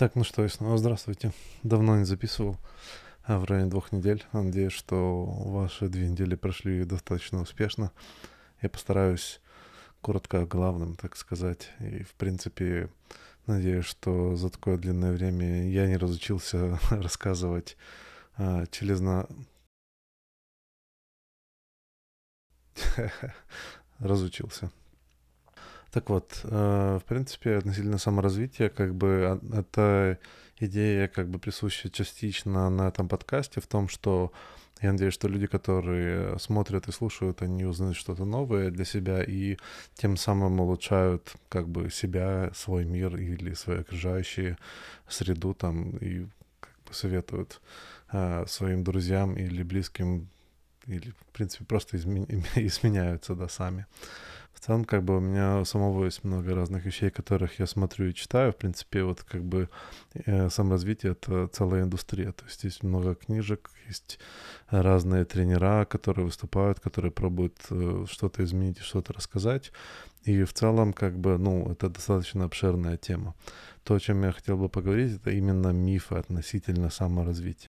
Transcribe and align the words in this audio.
Так, 0.00 0.14
ну 0.14 0.24
что, 0.24 0.42
и 0.42 0.48
снова 0.48 0.78
здравствуйте. 0.78 1.30
Давно 1.62 1.98
не 1.98 2.06
записывал, 2.06 2.56
а 3.22 3.38
в 3.38 3.44
районе 3.44 3.68
двух 3.68 3.92
недель. 3.92 4.24
Надеюсь, 4.32 4.72
что 4.72 5.26
ваши 5.26 5.88
две 5.88 6.08
недели 6.08 6.36
прошли 6.36 6.84
достаточно 6.84 7.42
успешно. 7.42 7.92
Я 8.62 8.70
постараюсь 8.70 9.42
коротко 10.00 10.40
о 10.40 10.46
главном, 10.46 10.96
так 10.96 11.16
сказать. 11.16 11.70
И, 11.80 12.02
в 12.02 12.14
принципе, 12.14 12.88
надеюсь, 13.44 13.84
что 13.84 14.36
за 14.36 14.48
такое 14.48 14.78
длинное 14.78 15.12
время 15.12 15.68
я 15.68 15.86
не 15.86 15.98
разучился 15.98 16.78
рассказывать 16.90 17.76
а, 18.38 18.64
челезно... 18.68 19.28
разучился. 23.98 24.70
Так 25.90 26.08
вот, 26.08 26.40
э, 26.44 26.98
в 27.02 27.04
принципе, 27.04 27.56
относительно 27.56 27.98
саморазвития, 27.98 28.68
как 28.68 28.94
бы 28.94 29.40
а, 29.42 29.58
эта 29.58 30.18
идея 30.60 31.08
как 31.08 31.28
бы 31.28 31.38
присуща 31.38 31.90
частично 31.90 32.70
на 32.70 32.88
этом 32.88 33.08
подкасте 33.08 33.60
в 33.60 33.66
том, 33.66 33.88
что 33.88 34.32
я 34.82 34.92
надеюсь, 34.92 35.14
что 35.14 35.28
люди, 35.28 35.46
которые 35.46 36.38
смотрят 36.38 36.88
и 36.88 36.92
слушают, 36.92 37.42
они 37.42 37.64
узнают 37.64 37.96
что-то 37.96 38.24
новое 38.24 38.70
для 38.70 38.84
себя 38.84 39.22
и 39.22 39.58
тем 39.94 40.16
самым 40.16 40.60
улучшают 40.60 41.34
как 41.48 41.68
бы 41.68 41.90
себя, 41.90 42.50
свой 42.54 42.84
мир 42.84 43.16
или 43.16 43.52
свою 43.54 43.80
окружающую 43.80 44.56
среду 45.08 45.54
там 45.54 45.96
и 45.98 46.26
как 46.60 46.74
бы 46.86 46.94
советуют 46.94 47.60
э, 48.12 48.44
своим 48.46 48.84
друзьям 48.84 49.36
или 49.36 49.62
близким 49.62 50.28
или, 50.86 51.10
в 51.10 51.32
принципе, 51.32 51.64
просто 51.64 51.96
измен... 51.96 52.26
изменяются, 52.54 53.34
да, 53.34 53.48
сами. 53.48 53.86
В 54.52 54.60
целом, 54.60 54.84
как 54.84 55.02
бы 55.04 55.16
у 55.16 55.20
меня 55.20 55.64
самого 55.64 56.04
есть 56.04 56.22
много 56.24 56.54
разных 56.54 56.84
вещей, 56.84 57.10
которых 57.10 57.58
я 57.58 57.66
смотрю 57.66 58.08
и 58.08 58.14
читаю. 58.14 58.52
В 58.52 58.56
принципе, 58.56 59.04
вот 59.04 59.22
как 59.22 59.42
бы 59.42 59.70
э, 60.14 60.50
саморазвитие— 60.50 61.12
это 61.12 61.48
целая 61.48 61.82
индустрия. 61.82 62.32
То 62.32 62.44
есть 62.44 62.64
есть 62.64 62.82
много 62.82 63.14
книжек, 63.14 63.70
есть 63.88 64.18
разные 64.68 65.24
тренера, 65.24 65.86
которые 65.86 66.26
выступают, 66.26 66.78
которые 66.80 67.10
пробуют 67.10 67.56
э, 67.70 68.04
что-то 68.08 68.44
изменить 68.44 68.78
и 68.78 68.82
что-то 68.82 69.12
рассказать. 69.12 69.72
И 70.24 70.44
в 70.44 70.52
целом, 70.52 70.92
как 70.92 71.18
бы, 71.18 71.38
ну, 71.38 71.70
это 71.72 71.88
достаточно 71.88 72.44
обширная 72.44 72.98
тема. 72.98 73.34
То, 73.82 73.94
о 73.94 74.00
чем 74.00 74.22
я 74.24 74.32
хотел 74.32 74.58
бы 74.58 74.68
поговорить, 74.68 75.16
это 75.16 75.30
именно 75.30 75.68
мифы 75.68 76.16
относительно 76.16 76.90
саморазвития. 76.90 77.68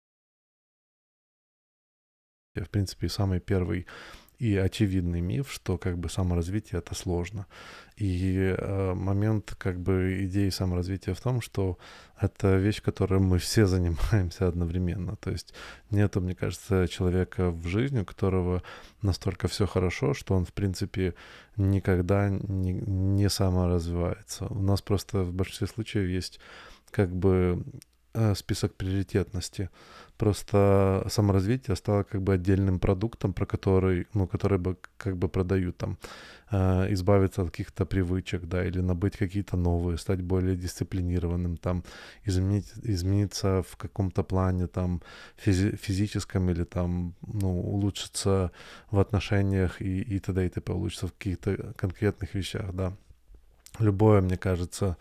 В 2.54 2.68
принципе, 2.68 3.08
самый 3.08 3.40
первый 3.40 3.86
и 4.42 4.56
очевидный 4.56 5.20
миф, 5.20 5.52
что 5.52 5.78
как 5.78 5.98
бы 5.98 6.10
саморазвитие 6.10 6.80
это 6.80 6.96
сложно. 6.96 7.46
И 7.96 8.56
э, 8.58 8.92
момент 8.92 9.54
как 9.56 9.78
бы 9.78 10.24
идеи 10.24 10.48
саморазвития 10.48 11.14
в 11.14 11.20
том, 11.20 11.40
что 11.40 11.78
это 12.20 12.56
вещь, 12.56 12.82
которой 12.82 13.20
мы 13.20 13.38
все 13.38 13.66
занимаемся 13.66 14.48
одновременно. 14.48 15.14
То 15.14 15.30
есть 15.30 15.54
нету, 15.90 16.20
мне 16.20 16.34
кажется, 16.34 16.88
человека 16.88 17.50
в 17.50 17.68
жизни, 17.68 18.00
у 18.00 18.04
которого 18.04 18.64
настолько 19.00 19.46
все 19.46 19.64
хорошо, 19.68 20.12
что 20.12 20.34
он, 20.34 20.44
в 20.44 20.52
принципе, 20.52 21.14
никогда 21.56 22.28
не, 22.28 22.72
не 22.72 23.30
саморазвивается. 23.30 24.46
У 24.46 24.60
нас 24.60 24.82
просто 24.82 25.22
в 25.22 25.32
большинстве 25.32 25.68
случаев 25.68 26.08
есть 26.08 26.40
как 26.90 27.14
бы 27.14 27.62
э, 28.14 28.34
список 28.34 28.74
приоритетности. 28.74 29.70
Просто 30.22 31.04
саморазвитие 31.08 31.74
стало 31.76 32.04
как 32.04 32.22
бы 32.22 32.34
отдельным 32.34 32.78
продуктом, 32.78 33.32
про 33.32 33.44
который, 33.44 34.06
ну, 34.14 34.28
который 34.28 34.58
бы 34.58 34.76
как 34.96 35.16
бы 35.16 35.28
продают 35.28 35.76
там, 35.76 35.98
э, 36.52 36.92
избавиться 36.92 37.42
от 37.42 37.50
каких-то 37.50 37.84
привычек, 37.86 38.42
да, 38.44 38.64
или 38.64 38.80
набыть 38.80 39.16
какие-то 39.16 39.56
новые, 39.56 39.98
стать 39.98 40.20
более 40.22 40.54
дисциплинированным, 40.54 41.56
там, 41.56 41.82
изменить, 42.26 42.72
измениться 42.84 43.62
в 43.62 43.76
каком-то 43.76 44.22
плане, 44.22 44.68
там, 44.68 45.02
физи- 45.44 45.76
физическом 45.76 46.50
или 46.50 46.62
там, 46.64 47.14
ну, 47.26 47.60
улучшиться 47.60 48.52
в 48.92 49.00
отношениях 49.00 49.82
и, 49.82 50.02
и 50.02 50.20
т.д. 50.20 50.46
и 50.46 50.48
т.п. 50.48 50.72
улучшиться 50.72 51.06
в 51.08 51.12
каких-то 51.14 51.72
конкретных 51.76 52.36
вещах, 52.36 52.72
да. 52.72 52.92
Любое, 53.82 54.20
мне 54.20 54.36
кажется, 54.36 54.96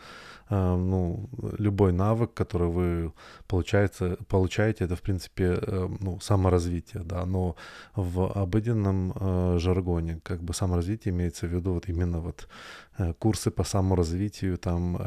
а, 0.53 0.75
ну, 0.75 1.29
любой 1.57 1.93
навык, 1.93 2.33
который 2.33 2.67
вы 2.67 3.13
получаете, 3.47 4.17
получаете, 4.27 4.83
это, 4.83 4.97
в 4.97 5.01
принципе, 5.01 5.57
э, 5.61 5.89
ну, 6.01 6.19
саморазвитие, 6.19 7.03
да, 7.03 7.25
но 7.25 7.55
в 7.95 8.29
обыденном 8.33 9.13
э, 9.15 9.59
жаргоне, 9.59 10.19
как 10.23 10.43
бы 10.43 10.53
саморазвитие 10.53 11.13
имеется 11.13 11.47
в 11.47 11.53
виду 11.53 11.73
вот 11.73 11.87
именно 11.87 12.19
вот 12.19 12.49
э, 12.97 13.13
курсы 13.13 13.49
по 13.49 13.63
саморазвитию, 13.63 14.57
там 14.57 14.97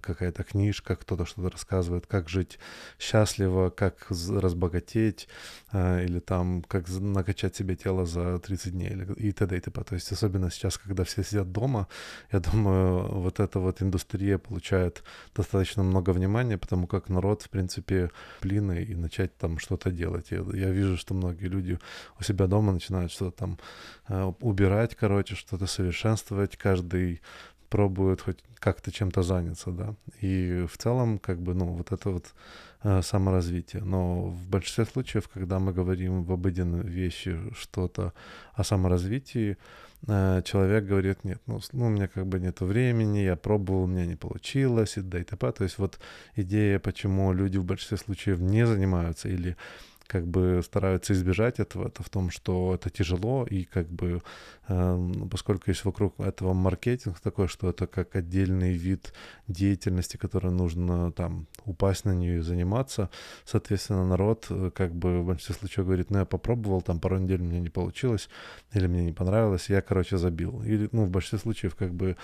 какая-то 0.00 0.42
книжка, 0.42 0.96
кто-то 0.96 1.26
что-то 1.26 1.50
рассказывает, 1.50 2.06
как 2.06 2.30
жить 2.30 2.58
счастливо, 2.98 3.68
как 3.68 4.06
разбогатеть, 4.10 5.28
или 5.72 6.20
там 6.20 6.62
как 6.62 6.88
накачать 6.88 7.56
себе 7.56 7.76
тело 7.76 8.06
за 8.06 8.38
30 8.38 8.72
дней, 8.72 8.96
и 9.16 9.32
т.д. 9.32 9.56
и 9.56 9.60
т.п. 9.60 9.84
То 9.84 9.94
есть 9.94 10.12
особенно 10.12 10.50
сейчас, 10.50 10.78
когда 10.78 11.04
все 11.04 11.22
сидят 11.22 11.52
дома, 11.52 11.88
я 12.32 12.40
думаю, 12.40 13.20
вот 13.24 13.40
эта 13.40 13.58
вот 13.58 13.82
индустрия 13.82 14.38
получает 14.38 15.02
достаточно 15.34 15.82
много 15.82 16.10
внимания, 16.10 16.58
потому 16.58 16.86
как 16.86 17.08
народ, 17.08 17.42
в 17.42 17.50
принципе, 17.50 18.10
блин, 18.42 18.70
и 18.72 18.94
начать 18.94 19.36
там 19.36 19.58
что-то 19.58 19.90
делать. 19.90 20.30
Я, 20.30 20.44
я 20.54 20.70
вижу, 20.70 20.96
что 20.96 21.14
многие 21.14 21.46
люди 21.46 21.78
у 22.20 22.22
себя 22.22 22.46
дома 22.46 22.72
начинают 22.72 23.10
что-то 23.10 23.36
там 23.36 23.58
э, 24.08 24.32
убирать, 24.40 24.94
короче, 24.94 25.34
что-то 25.34 25.66
совершенствовать. 25.66 26.56
Каждый 26.56 27.20
пробует 27.68 28.20
хоть 28.20 28.38
как-то 28.60 28.92
чем-то 28.92 29.22
заняться, 29.22 29.70
да. 29.70 29.94
И 30.22 30.64
в 30.70 30.78
целом, 30.78 31.18
как 31.18 31.40
бы, 31.40 31.54
ну, 31.54 31.66
вот 31.66 31.92
это 31.92 32.10
вот 32.10 32.34
э, 32.84 33.02
саморазвитие. 33.02 33.82
Но 33.82 34.26
в 34.26 34.48
большинстве 34.48 34.84
случаев, 34.84 35.28
когда 35.28 35.58
мы 35.58 35.72
говорим 35.72 36.24
в 36.24 36.32
обыденной 36.32 36.82
вещи 36.82 37.36
что-то 37.52 38.12
о 38.54 38.64
саморазвитии, 38.64 39.56
человек 40.06 40.84
говорит, 40.84 41.24
нет, 41.24 41.40
ну, 41.46 41.60
ну, 41.72 41.86
у 41.86 41.88
меня 41.88 42.08
как 42.08 42.26
бы 42.26 42.38
нет 42.38 42.60
времени, 42.60 43.18
я 43.20 43.36
пробовал, 43.36 43.84
у 43.84 43.86
меня 43.86 44.06
не 44.06 44.16
получилось, 44.16 44.96
и 44.98 45.00
да 45.00 45.18
и 45.18 45.24
т.п. 45.24 45.52
То 45.52 45.64
есть 45.64 45.78
вот 45.78 45.98
идея, 46.36 46.78
почему 46.78 47.32
люди 47.32 47.58
в 47.58 47.64
большинстве 47.64 47.96
случаев 47.96 48.38
не 48.38 48.66
занимаются 48.66 49.28
или 49.28 49.56
как 50.06 50.26
бы 50.26 50.60
стараются 50.64 51.12
избежать 51.12 51.60
этого, 51.60 51.88
это 51.88 52.02
в 52.02 52.10
том, 52.10 52.30
что 52.30 52.74
это 52.74 52.90
тяжело, 52.90 53.46
и 53.46 53.64
как 53.64 53.88
бы 53.88 54.22
э, 54.68 55.12
поскольку 55.30 55.70
есть 55.70 55.84
вокруг 55.84 56.18
этого 56.20 56.52
маркетинг 56.52 57.20
такой, 57.20 57.48
что 57.48 57.70
это 57.70 57.86
как 57.86 58.16
отдельный 58.16 58.72
вид 58.72 59.12
деятельности, 59.48 60.16
который 60.16 60.50
нужно 60.50 61.12
там 61.12 61.46
упасть 61.64 62.04
на 62.04 62.14
нее 62.14 62.38
и 62.38 62.42
заниматься, 62.42 63.10
соответственно, 63.44 64.06
народ 64.06 64.46
э, 64.50 64.70
как 64.74 64.94
бы 64.94 65.22
в 65.22 65.26
большинстве 65.26 65.54
случаев 65.54 65.86
говорит, 65.86 66.10
ну 66.10 66.18
я 66.18 66.24
попробовал, 66.24 66.82
там 66.82 67.00
пару 67.00 67.18
недель 67.18 67.42
мне 67.42 67.60
не 67.60 67.70
получилось, 67.70 68.28
или 68.72 68.86
мне 68.86 69.04
не 69.04 69.12
понравилось, 69.12 69.70
я, 69.70 69.80
короче, 69.80 70.18
забил. 70.18 70.62
Или, 70.62 70.88
ну, 70.92 71.04
в 71.04 71.10
большинстве 71.10 71.38
случаев 71.38 71.74
как 71.74 71.94
бы 71.94 72.16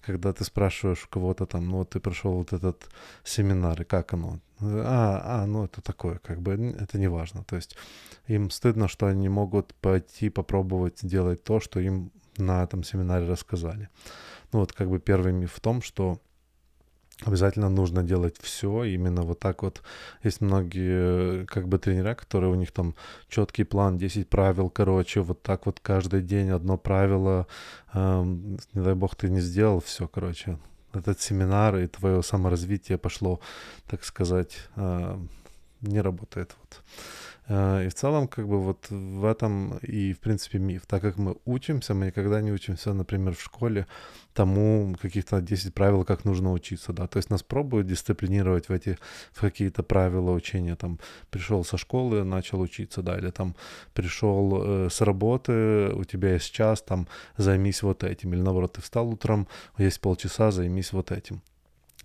когда 0.00 0.32
ты 0.32 0.44
спрашиваешь 0.44 1.04
у 1.04 1.08
кого-то 1.08 1.46
там, 1.46 1.68
ну 1.68 1.78
вот 1.78 1.90
ты 1.90 2.00
прошел 2.00 2.32
вот 2.32 2.52
этот 2.52 2.88
семинар, 3.24 3.82
и 3.82 3.84
как 3.84 4.14
оно? 4.14 4.40
А, 4.60 5.42
а, 5.42 5.46
ну 5.46 5.64
это 5.64 5.80
такое, 5.80 6.18
как 6.18 6.40
бы 6.40 6.52
это 6.78 6.98
не 6.98 7.08
важно. 7.08 7.44
То 7.44 7.56
есть 7.56 7.76
им 8.26 8.50
стыдно, 8.50 8.88
что 8.88 9.06
они 9.06 9.28
могут 9.28 9.74
пойти 9.74 10.30
попробовать 10.30 10.98
делать 11.02 11.44
то, 11.44 11.60
что 11.60 11.80
им 11.80 12.10
на 12.36 12.62
этом 12.64 12.82
семинаре 12.82 13.26
рассказали. 13.26 13.88
Ну 14.52 14.60
вот 14.60 14.72
как 14.72 14.88
бы 14.88 14.98
первый 14.98 15.32
миф 15.32 15.52
в 15.52 15.60
том, 15.60 15.82
что 15.82 16.20
обязательно 17.24 17.68
нужно 17.68 18.02
делать 18.02 18.36
все 18.40 18.84
именно 18.84 19.22
вот 19.22 19.40
так 19.40 19.62
вот. 19.62 19.82
Есть 20.22 20.40
многие 20.40 21.44
как 21.46 21.68
бы 21.68 21.78
тренера, 21.78 22.14
которые 22.14 22.50
у 22.50 22.54
них 22.54 22.72
там 22.72 22.94
четкий 23.28 23.64
план, 23.64 23.98
10 23.98 24.28
правил, 24.28 24.70
короче, 24.70 25.20
вот 25.20 25.42
так 25.42 25.66
вот 25.66 25.80
каждый 25.80 26.22
день 26.22 26.50
одно 26.50 26.78
правило, 26.78 27.46
эм, 27.92 28.58
не 28.72 28.82
дай 28.82 28.94
бог 28.94 29.16
ты 29.16 29.28
не 29.28 29.40
сделал, 29.40 29.80
все, 29.80 30.06
короче, 30.08 30.58
этот 30.92 31.20
семинар 31.20 31.76
и 31.76 31.86
твое 31.86 32.22
саморазвитие 32.22 32.98
пошло, 32.98 33.40
так 33.86 34.04
сказать, 34.04 34.68
э, 34.76 35.18
не 35.80 36.00
работает. 36.00 36.56
Вот. 36.60 36.82
Э, 37.48 37.86
и 37.86 37.88
в 37.88 37.94
целом, 37.94 38.28
как 38.28 38.46
бы 38.46 38.60
вот 38.60 38.90
в 38.90 39.24
этом 39.24 39.78
и, 39.78 40.12
в 40.12 40.20
принципе, 40.20 40.58
миф. 40.58 40.86
Так 40.86 41.02
как 41.02 41.18
мы 41.18 41.36
учимся, 41.44 41.94
мы 41.94 42.06
никогда 42.06 42.40
не 42.40 42.52
учимся, 42.52 42.92
например, 42.92 43.34
в 43.34 43.42
школе 43.42 43.86
тому 44.34 44.94
каких-то 45.02 45.40
10 45.40 45.74
правил, 45.74 46.04
как 46.04 46.24
нужно 46.24 46.52
учиться, 46.52 46.92
да. 46.92 47.06
То 47.06 47.16
есть 47.18 47.30
нас 47.30 47.42
пробуют 47.42 47.86
дисциплинировать 47.86 48.68
в 48.68 48.72
эти, 48.72 48.98
в 49.32 49.40
какие-то 49.40 49.82
правила 49.82 50.30
учения. 50.32 50.76
Там 50.76 50.98
пришел 51.30 51.64
со 51.64 51.78
школы, 51.78 52.24
начал 52.24 52.60
учиться, 52.60 53.02
да, 53.02 53.18
или 53.18 53.30
там 53.30 53.54
пришел 53.94 54.62
э, 54.62 54.88
с 54.90 55.00
работы, 55.00 55.88
у 55.94 56.04
тебя 56.04 56.34
есть 56.34 56.52
час, 56.52 56.82
там 56.82 57.08
займись 57.36 57.82
вот 57.82 58.04
этим. 58.04 58.32
Или 58.34 58.42
наоборот, 58.42 58.74
ты 58.74 58.82
встал 58.82 59.08
утром, 59.08 59.48
есть 59.78 60.00
полчаса, 60.00 60.50
займись 60.50 60.92
вот 60.92 61.12
этим. 61.12 61.42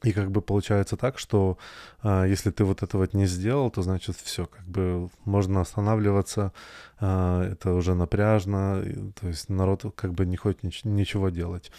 И 0.04 0.12
как 0.12 0.32
бы 0.32 0.42
получается 0.42 0.98
так, 0.98 1.18
что 1.18 1.58
э, 2.04 2.26
если 2.28 2.52
ты 2.52 2.66
вот 2.66 2.84
это 2.84 2.98
вот 2.98 3.14
не 3.14 3.26
сделал, 3.26 3.72
то 3.72 3.82
значит 3.82 4.18
все, 4.18 4.46
как 4.46 4.66
бы 4.66 5.10
можно 5.26 5.62
останавливаться, 5.62 6.52
э, 7.00 7.50
это 7.54 7.74
уже 7.74 7.96
напряжно, 7.96 8.84
то 9.20 9.28
есть 9.28 9.50
народ 9.50 9.86
как 9.96 10.14
бы 10.14 10.26
не 10.26 10.36
хочет 10.36 10.64
нич- 10.64 10.88
ничего 10.88 11.30
делать. 11.30 11.72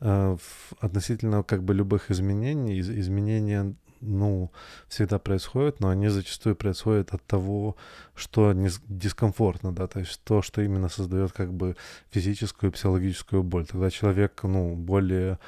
Э, 0.00 0.36
относительно 0.80 1.42
как 1.42 1.64
бы 1.64 1.74
любых 1.74 2.10
изменений, 2.10 2.78
из- 2.78 2.90
изменения 2.90 3.74
ну, 4.04 4.52
всегда 4.88 5.18
происходят, 5.18 5.80
но 5.80 5.88
они 5.88 6.08
зачастую 6.08 6.56
происходят 6.56 7.12
от 7.12 7.24
того, 7.24 7.76
что 8.14 8.52
не, 8.52 8.68
дискомфортно, 8.88 9.72
да, 9.72 9.86
то 9.86 10.00
есть 10.00 10.20
то, 10.24 10.42
что 10.42 10.62
именно 10.62 10.88
создает 10.88 11.32
как 11.32 11.52
бы 11.52 11.76
физическую 12.10 12.70
и 12.70 12.74
психологическую 12.74 13.42
боль. 13.42 13.66
Тогда 13.66 13.90
человек, 13.90 14.42
ну, 14.42 14.74
более 14.74 15.38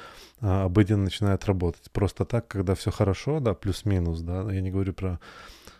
а, 0.41 0.65
обыденно 0.65 1.05
начинает 1.05 1.45
работать. 1.45 1.91
Просто 1.91 2.25
так, 2.25 2.47
когда 2.47 2.75
все 2.75 2.91
хорошо, 2.91 3.39
да, 3.39 3.53
плюс-минус, 3.53 4.21
да, 4.21 4.51
я 4.51 4.61
не 4.61 4.71
говорю 4.71 4.93
про 4.93 5.19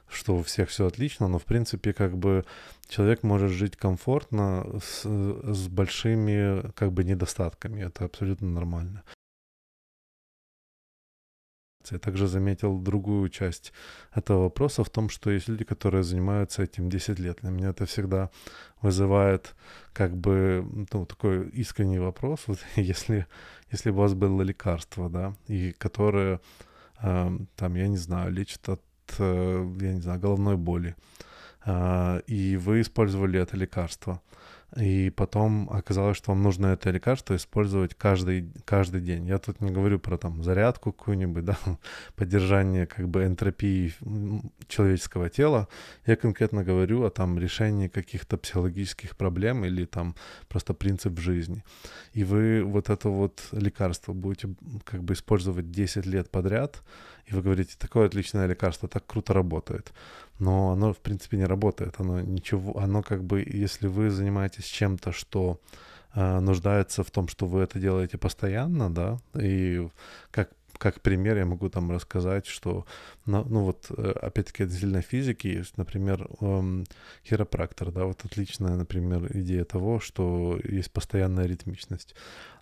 что 0.10 0.38
у 0.38 0.44
всех 0.44 0.70
все 0.70 0.88
отлично, 0.88 1.28
но 1.28 1.38
в 1.38 1.44
принципе 1.44 1.94
как 1.94 2.18
бы 2.18 2.46
человек 2.88 3.24
может 3.24 3.52
жить 3.52 3.76
комфортно 3.76 4.66
с, 4.82 5.04
с 5.04 5.68
большими 5.68 6.72
как 6.72 6.94
бы 6.94 7.04
недостатками. 7.04 7.82
Это 7.82 8.06
абсолютно 8.06 8.48
нормально. 8.48 9.04
Я 11.92 12.00
также 12.00 12.28
заметил 12.28 12.78
другую 12.78 13.30
часть 13.30 13.74
этого 14.14 14.44
вопроса 14.44 14.84
в 14.84 14.90
том, 14.90 15.10
что 15.10 15.32
есть 15.32 15.48
люди, 15.48 15.64
которые 15.64 16.04
занимаются 16.04 16.64
этим 16.64 16.90
10 16.90 17.20
лет. 17.20 17.40
Для 17.42 17.52
меня 17.52 17.70
это 17.70 17.86
всегда 17.86 18.30
вызывает 18.82 19.56
как 19.94 20.16
бы 20.16 20.66
ну, 20.94 21.06
такой 21.06 21.50
искренний 21.50 22.00
вопрос. 22.00 22.44
Вот 22.48 22.60
если, 22.76 23.26
если 23.72 23.92
бы 23.92 23.98
у 23.98 24.02
вас 24.02 24.14
было 24.14 24.42
лекарство, 24.42 25.10
да, 25.10 25.34
и 25.48 25.74
которое, 25.78 26.40
э, 27.02 27.30
там, 27.56 27.76
я 27.76 27.88
не 27.88 27.98
знаю, 27.98 28.32
лечит 28.32 28.70
от, 28.70 28.82
э, 29.20 29.76
я 29.82 29.94
не 29.94 30.02
знаю, 30.02 30.20
головной 30.20 30.58
боли, 30.58 30.96
э, 31.66 32.22
и 32.28 32.58
вы 32.58 32.82
использовали 32.82 33.40
это 33.40 33.58
лекарство– 33.58 34.22
и 34.76 35.10
потом 35.12 35.70
оказалось, 35.70 36.18
что 36.18 36.32
вам 36.32 36.44
нужно 36.44 36.68
это 36.68 36.92
лекарство 36.92 37.36
использовать 37.36 37.96
каждый, 37.96 38.52
каждый 38.66 39.00
день. 39.00 39.26
Я 39.26 39.38
тут 39.38 39.62
не 39.62 39.72
говорю 39.72 39.98
про 39.98 40.18
там 40.18 40.44
зарядку 40.44 40.92
какую-нибудь, 40.92 41.46
да, 41.46 41.58
поддержание 42.16 42.86
как 42.86 43.08
бы 43.08 43.24
энтропии 43.24 43.94
человеческого 44.68 45.30
тела. 45.30 45.70
Я 46.06 46.18
конкретно 46.18 46.66
говорю 46.66 47.06
о 47.06 47.10
там 47.10 47.40
решении 47.40 47.88
каких-то 47.88 48.38
психологических 48.38 49.16
проблем 49.16 49.64
или 49.64 49.86
там 49.86 50.16
просто 50.50 50.74
принцип 50.74 51.18
жизни. 51.18 51.64
И 52.12 52.26
вы 52.26 52.64
вот 52.64 52.90
это 52.90 53.08
вот 53.08 53.48
лекарство 53.54 54.12
будете 54.12 54.50
как 54.84 55.02
бы 55.02 55.14
использовать 55.14 55.72
10 55.72 56.06
лет 56.06 56.30
подряд, 56.30 56.84
и 57.28 57.34
вы 57.34 57.42
говорите, 57.42 57.76
такое 57.78 58.08
отличное 58.08 58.48
лекарство, 58.48 58.88
так 58.88 59.06
круто 59.06 59.34
работает. 59.34 59.92
Но 60.40 60.72
оно, 60.72 60.94
в 60.94 61.00
принципе, 61.00 61.38
не 61.38 61.46
работает. 61.46 61.96
Оно 61.98 62.22
ничего, 62.22 62.80
оно 62.80 63.04
как 63.04 63.24
бы, 63.24 63.44
если 63.46 63.88
вы 63.88 64.10
занимаетесь 64.10 64.66
чем-то, 64.66 65.12
что 65.12 65.60
э, 66.16 66.40
нуждается 66.40 67.04
в 67.04 67.12
том, 67.12 67.28
что 67.28 67.46
вы 67.46 67.62
это 67.62 67.80
делаете 67.80 68.18
постоянно, 68.18 68.90
да, 68.90 69.18
и 69.34 69.90
как 70.32 70.50
как 70.78 71.02
пример 71.02 71.38
я 71.38 71.46
могу 71.46 71.70
там 71.70 71.92
рассказать, 71.92 72.46
что, 72.46 72.86
ну, 73.26 73.44
ну 73.46 73.64
вот, 73.64 73.88
э, 73.90 74.12
опять-таки, 74.22 74.64
относительно 74.64 75.02
физики 75.02 75.64
например, 75.76 76.28
эм, 76.42 76.86
хиропрактор, 77.26 77.92
да, 77.92 78.06
вот 78.06 78.24
отличная, 78.24 78.76
например, 78.76 79.28
идея 79.38 79.66
того, 79.66 80.00
что 80.00 80.60
есть 80.64 80.92
постоянная 80.92 81.48
ритмичность. 81.48 82.16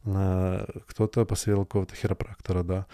Э, 0.06 0.66
кто-то 0.88 1.26
посоветовал 1.26 1.66
какого-то 1.66 1.96
хиропрактора, 1.96 2.64
да, 2.64 2.86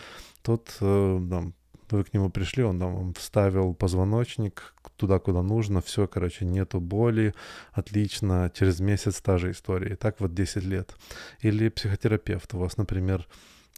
тот 0.41 0.75
э, 0.81 1.27
там, 1.29 1.53
вы 1.92 2.04
к 2.04 2.14
нему 2.14 2.30
пришли, 2.30 2.64
он 2.64 2.80
там 2.80 3.14
вставил 3.14 3.74
позвоночник 3.74 4.74
туда, 4.98 5.20
куда 5.20 5.42
нужно, 5.42 5.82
все, 5.82 6.08
короче, 6.08 6.46
нету 6.46 6.80
боли, 6.80 7.34
отлично, 7.74 8.52
через 8.54 8.80
месяц 8.80 9.22
та 9.22 9.38
же 9.38 9.52
история. 9.52 9.94
И 9.94 9.96
так 9.96 10.20
вот 10.20 10.34
10 10.34 10.64
лет. 10.64 10.96
Или 11.40 11.70
психотерапевт, 11.70 12.54
у 12.54 12.60
вас, 12.60 12.78
например, 12.78 13.28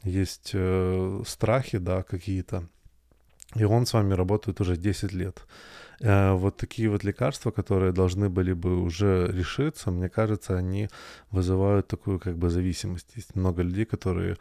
есть 0.04 0.52
э, 0.54 1.24
страхи, 1.26 1.78
да, 1.78 2.04
какие-то, 2.04 2.68
и 3.56 3.64
он 3.64 3.86
с 3.86 3.94
вами 3.94 4.14
работает 4.14 4.62
уже 4.62 4.78
10 4.78 5.14
лет. 5.14 5.46
Э, 6.04 6.34
вот 6.34 6.58
такие 6.58 6.90
вот 6.90 7.04
лекарства, 7.06 7.52
которые 7.52 7.94
должны 7.94 8.30
были 8.30 8.54
бы 8.54 8.82
уже 8.82 9.28
решиться, 9.32 9.92
мне 9.92 10.10
кажется, 10.10 10.58
они 10.58 10.90
вызывают 11.32 11.88
такую 11.88 12.20
как 12.20 12.38
бы 12.38 12.50
зависимость. 12.50 13.16
Есть 13.16 13.36
много 13.36 13.64
людей, 13.64 13.86
которые 13.86 14.36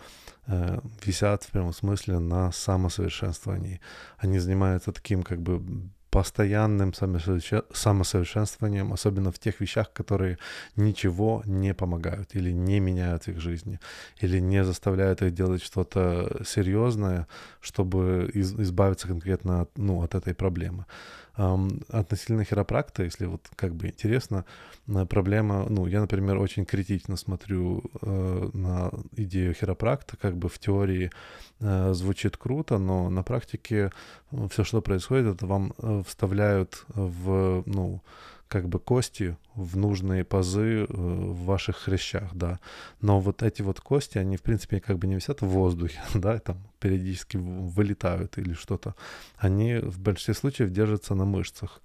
э, 0.47 0.81
висят 1.07 1.45
в 1.45 1.51
прямом 1.51 1.73
смысле 1.73 2.19
на 2.19 2.53
самосовершенствовании. 2.53 3.81
Они 4.19 4.41
занимаются 4.41 4.93
таким 4.93 5.23
как 5.23 5.41
бы 5.41 5.63
постоянным 6.11 6.93
самосовершенствованием, 6.93 8.93
особенно 8.93 9.31
в 9.31 9.39
тех 9.39 9.61
вещах, 9.61 9.93
которые 9.95 10.37
ничего 10.77 11.43
не 11.47 11.75
помогают 11.75 12.35
или 12.35 12.53
не 12.53 12.81
меняют 12.81 13.29
их 13.29 13.41
жизни, 13.41 13.79
или 14.21 14.41
не 14.41 14.65
заставляют 14.65 15.23
их 15.23 15.33
делать 15.33 15.63
что-то 15.63 16.43
серьезное, 16.45 17.27
чтобы 17.63 18.31
избавиться 18.35 19.09
конкретно 19.09 19.63
от, 19.63 19.79
ну, 19.79 20.03
от 20.03 20.15
этой 20.15 20.35
проблемы. 20.35 20.85
Относительно 21.35 22.45
хиропракта, 22.45 23.05
если 23.05 23.25
вот 23.25 23.49
как 23.57 23.75
бы 23.75 23.87
интересно, 23.87 24.45
э, 24.87 25.07
проблема, 25.07 25.67
ну, 25.69 25.87
я, 25.87 26.01
например, 26.03 26.37
очень 26.37 26.67
критично 26.67 27.17
смотрю 27.17 27.83
э, 28.03 28.51
на 28.53 28.91
идею 29.17 29.55
хиропракта, 29.55 30.19
как 30.19 30.37
бы 30.37 30.51
в 30.51 30.59
теории 30.59 31.11
э, 31.61 31.93
звучит 31.95 32.37
круто, 32.37 32.77
но 32.77 33.09
на 33.09 33.23
практике 33.23 33.93
все, 34.51 34.63
что 34.63 34.83
происходит, 34.83 35.37
это 35.37 35.47
вам 35.47 35.73
вставляют 36.07 36.85
в, 36.89 37.63
ну, 37.65 38.03
как 38.49 38.69
бы 38.69 38.79
кости 38.79 39.39
в 39.55 39.77
нужные 39.77 40.25
пазы 40.25 40.85
э, 40.85 40.87
в 40.89 41.45
ваших 41.45 41.77
хрящах, 41.77 42.35
да. 42.35 42.59
Но 43.01 43.21
вот 43.21 43.43
эти 43.43 43.63
вот 43.63 43.81
кости, 43.81 44.19
они, 44.19 44.37
в 44.37 44.43
принципе, 44.43 44.81
как 44.81 44.99
бы 44.99 45.07
не 45.07 45.15
висят 45.15 45.43
в 45.43 45.47
воздухе, 45.47 46.01
да, 46.15 46.39
там 46.39 46.59
периодически 46.83 47.37
вылетают 47.37 48.39
или 48.39 48.55
что-то. 48.55 48.95
Они 49.37 49.77
в 49.77 50.01
большинстве 50.01 50.35
случаев 50.35 50.71
держатся 50.71 51.15
на 51.15 51.25
мышцах. 51.25 51.81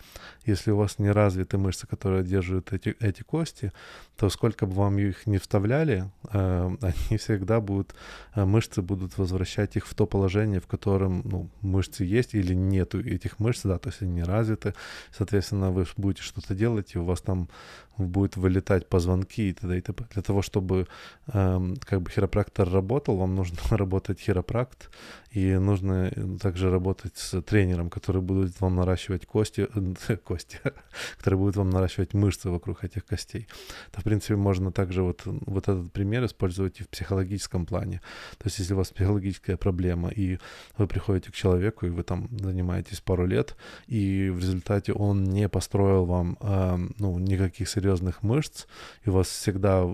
Если 0.46 0.72
у 0.72 0.78
вас 0.78 0.98
не 0.98 1.12
развиты 1.12 1.58
мышцы, 1.58 1.86
которые 1.86 2.24
держат 2.24 2.74
эти, 2.74 2.96
эти 3.00 3.22
кости, 3.22 3.72
то 4.16 4.30
сколько 4.30 4.66
бы 4.66 4.74
вам 4.74 4.98
их 4.98 5.28
не 5.28 5.38
вставляли, 5.38 6.10
э, 6.32 6.78
они 6.82 7.18
всегда 7.18 7.60
будут, 7.60 7.94
э, 8.34 8.46
мышцы 8.46 8.82
будут 8.82 9.18
возвращать 9.18 9.76
их 9.76 9.86
в 9.86 9.94
то 9.94 10.08
положение, 10.08 10.60
в 10.60 10.68
котором 10.68 11.22
ну, 11.26 11.50
мышцы 11.62 12.04
есть 12.04 12.34
или 12.34 12.56
нету 12.56 13.00
этих 13.00 13.40
мышц, 13.40 13.62
да, 13.64 13.78
то 13.78 13.90
есть 13.90 14.02
они 14.02 14.14
не 14.14 14.24
развиты. 14.24 14.74
Соответственно, 15.12 15.72
вы 15.72 15.86
будете 15.98 16.24
что-то 16.24 16.56
делать, 16.56 16.96
и 16.96 16.98
у 16.98 17.06
вас 17.06 17.22
там 17.22 17.50
будет 17.98 18.38
вылетать 18.38 18.88
позвонки 18.88 19.50
и 19.50 19.54
т.д. 19.54 19.78
и 19.78 19.82
т.п. 19.82 20.06
Для 20.14 20.22
того, 20.22 20.42
чтобы 20.42 20.88
э, 21.28 21.74
как 21.82 22.02
бы 22.02 22.12
хиропрактор 22.12 22.70
работал, 22.70 23.18
вам 23.18 23.36
нужно 23.36 23.58
работать 23.78 24.20
хиропракт, 24.20 24.90
и 25.38 25.60
нужно 25.60 26.12
также 26.42 26.72
работать 26.72 27.16
с 27.16 27.42
тренером, 27.44 27.90
который 27.90 28.22
будет 28.22 28.60
вам 28.60 28.76
наращивать 28.76 29.28
кости, 29.28 29.68
э, 30.08 30.16
кости, 30.24 30.60
который 31.18 31.36
будет 31.36 31.56
вам 31.58 31.70
наращивать 31.70 32.16
мышцы 32.16 32.50
вокруг 32.50 32.84
этих 32.84 33.06
костей. 33.06 33.48
То, 33.92 34.02
в 34.02 34.04
принципе, 34.04 34.36
можно 34.36 34.72
также 34.72 35.04
вот, 35.04 35.22
вот 35.26 35.70
этот 35.70 35.92
пример 35.92 36.26
использовать 36.26 36.80
и 36.80 36.84
в 36.84 36.90
психологическом 36.90 37.66
плане. 37.68 38.02
То 38.40 38.48
есть, 38.48 38.60
если 38.60 38.74
у 38.74 38.78
вас 38.78 38.90
психологическая 38.90 39.58
проблема, 39.58 40.10
и 40.10 40.40
вы 40.78 40.88
приходите 40.88 41.32
к 41.32 41.36
человеку, 41.36 41.86
и 41.86 41.90
вы 41.90 42.02
там 42.02 42.30
занимаетесь 42.40 43.02
пару 43.02 43.28
лет, 43.28 43.56
и 43.86 44.32
в 44.32 44.40
результате 44.40 44.94
он 44.94 45.24
не 45.24 45.50
построил 45.50 46.06
вам 46.06 46.38
э, 46.42 46.78
ну, 46.98 47.20
никаких 47.20 47.70
серьезных 47.70 48.24
мышц, 48.24 48.66
и 49.06 49.10
у 49.10 49.14
вас 49.14 49.28
всегда 49.28 49.86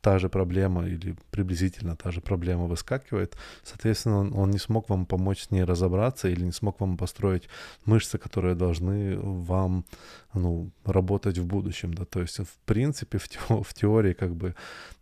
та 0.00 0.18
же 0.18 0.28
проблема 0.28 0.88
или 0.88 1.14
приблизительно 1.30 1.94
та 1.94 2.10
же 2.10 2.20
проблема 2.20 2.66
выскакивает, 2.66 3.36
соответственно, 3.62 4.18
он, 4.18 4.32
он 4.34 4.50
не 4.50 4.58
смог 4.58 4.87
вам 4.88 5.06
помочь 5.06 5.44
с 5.44 5.50
ней 5.50 5.64
разобраться 5.64 6.28
или 6.28 6.44
не 6.44 6.52
смог 6.52 6.80
вам 6.80 6.96
построить 6.96 7.48
мышцы, 7.84 8.18
которые 8.18 8.54
должны 8.54 9.18
вам 9.18 9.84
ну, 10.38 10.70
работать 10.84 11.38
в 11.38 11.46
будущем, 11.46 11.94
да, 11.94 12.04
то 12.04 12.20
есть 12.20 12.38
в 12.38 12.58
принципе 12.64 13.18
в, 13.18 13.28
те, 13.28 13.38
в 13.48 13.74
теории 13.74 14.12
как 14.12 14.34
бы 14.34 14.54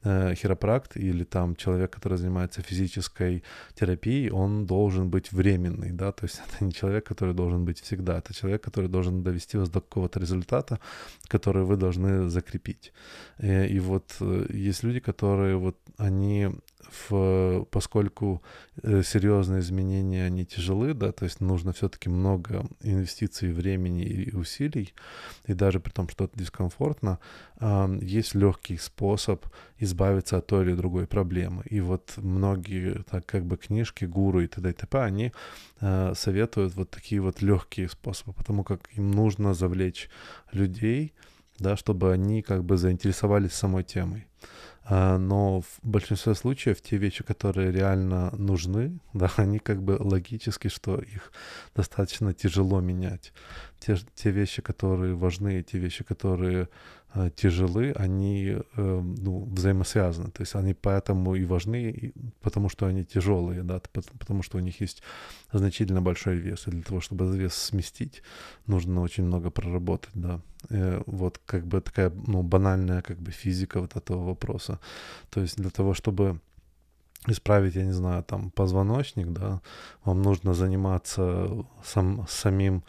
э, 0.05 0.35
хиропракт 0.35 0.97
или 0.97 1.25
там 1.25 1.57
человек, 1.57 1.91
который 1.91 2.19
занимается 2.19 2.63
физической 2.63 3.43
терапией, 3.75 4.31
он 4.31 4.67
должен 4.67 5.11
быть 5.11 5.33
временный, 5.33 5.93
да, 5.93 6.13
то 6.13 6.27
есть 6.27 6.41
это 6.49 6.65
не 6.65 6.73
человек, 6.73 7.07
который 7.07 7.35
должен 7.35 7.65
быть 7.65 7.81
всегда, 7.81 8.19
это 8.19 8.35
человек, 8.35 8.63
который 8.63 8.89
должен 8.89 9.23
довести 9.23 9.59
вас 9.59 9.69
до 9.69 9.81
какого-то 9.81 10.21
результата, 10.21 10.79
который 11.29 11.65
вы 11.65 11.77
должны 11.77 12.29
закрепить. 12.29 12.93
И, 13.39 13.47
э, 13.47 13.67
и 13.69 13.81
вот 13.81 14.17
э, 14.21 14.47
есть 14.51 14.85
люди, 14.85 15.01
которые 15.01 15.57
вот 15.57 15.77
они 15.99 16.51
в, 17.09 17.65
поскольку 17.71 18.43
э, 18.83 19.03
серьезные 19.03 19.61
изменения, 19.61 20.27
они 20.27 20.45
тяжелы, 20.45 20.95
да, 20.95 21.13
то 21.13 21.25
есть 21.25 21.41
нужно 21.41 21.73
все-таки 21.73 22.09
много 22.09 22.67
инвестиций 22.83 23.53
времени 23.53 24.05
и 24.05 24.35
усилий, 24.35 24.95
и 25.47 25.55
даже 25.55 25.81
при 25.81 25.91
том, 25.91 26.09
что 26.09 26.25
это 26.25 26.39
дискомфортно, 26.39 27.19
есть 28.01 28.35
легкий 28.35 28.77
способ 28.79 29.47
избавиться 29.79 30.39
от 30.39 30.47
той 30.47 30.65
или 30.65 30.75
другой 30.75 31.07
проблемы. 31.07 31.63
И 31.71 31.81
вот 31.81 32.15
многие, 32.17 33.03
так 33.11 33.27
как 33.27 33.45
бы 33.45 33.57
книжки, 33.57 34.05
гуру 34.05 34.41
и 34.41 34.47
т.д. 34.47 34.71
и 34.71 34.73
т.п., 34.73 34.99
они 34.99 35.33
э, 35.81 36.13
советуют 36.15 36.75
вот 36.75 36.91
такие 36.91 37.21
вот 37.21 37.43
легкие 37.43 37.89
способы, 37.89 38.33
потому 38.33 38.65
как 38.65 38.89
им 38.97 39.11
нужно 39.11 39.55
завлечь 39.55 40.11
людей, 40.53 41.13
да, 41.59 41.77
чтобы 41.77 42.13
они 42.13 42.43
как 42.43 42.65
бы 42.65 42.77
заинтересовались 42.77 43.53
самой 43.53 43.85
темой. 43.85 44.27
а, 44.89 45.19
но 45.19 45.63
в 45.63 45.79
большинстве 45.83 46.35
случаев 46.35 46.81
те 46.81 46.97
вещи, 46.97 47.25
которые 47.25 47.73
реально 47.73 48.31
нужны, 48.37 48.99
да, 49.15 49.31
они 49.37 49.59
как 49.59 49.83
бы 49.83 49.97
логически, 49.99 50.69
что 50.69 50.99
их 50.99 51.33
достаточно 51.75 52.33
тяжело 52.33 52.81
менять. 52.81 53.33
Те, 53.79 53.97
те 54.15 54.31
вещи, 54.31 54.63
которые 54.63 55.15
важны, 55.15 55.63
те 55.63 55.79
вещи, 55.79 56.05
которые 56.05 56.69
э, 57.15 57.31
тяжелы, 57.37 57.93
они 57.93 58.57
э, 58.77 59.01
ну, 59.23 59.45
взаимосвязаны. 59.45 60.31
То 60.31 60.43
есть 60.43 60.55
они 60.55 60.75
поэтому 60.75 61.35
и 61.35 61.45
важны, 61.45 61.91
и, 61.91 62.13
потому 62.41 62.69
что 62.69 62.87
они 62.87 63.05
тяжелые, 63.05 63.63
да, 63.63 63.81
потому 64.19 64.43
что 64.43 64.59
у 64.59 64.61
них 64.61 64.81
есть 64.81 65.03
значительно 65.53 66.03
большой 66.03 66.37
вес. 66.37 66.67
И 66.69 66.71
для 66.71 66.83
того, 66.83 67.01
чтобы 67.01 67.25
этот 67.27 67.37
вес 67.37 67.55
сместить, 67.55 68.23
нужно 68.67 69.03
очень 69.03 69.25
много 69.25 69.51
проработать, 69.51 70.15
да. 70.15 70.41
Э, 70.71 71.03
вот 71.07 71.41
как 71.47 71.67
бы 71.67 71.81
такая, 71.81 72.11
ну, 72.27 72.43
банальная 72.43 73.03
как 73.03 73.19
бы 73.19 73.31
физика 73.31 73.81
вот 73.81 73.97
этого 73.97 74.25
вопроса. 74.25 74.79
То 75.31 75.41
есть 75.41 75.57
для 75.57 75.71
того, 75.71 75.95
чтобы 75.95 76.41
исправить, 77.29 77.77
я 77.77 77.85
не 77.85 77.93
знаю, 77.93 78.23
там 78.23 78.51
позвоночник, 78.51 79.33
да, 79.33 79.61
вам 80.05 80.23
нужно 80.23 80.55
заниматься 80.55 81.49
сам, 81.85 82.27
самим 82.29 82.83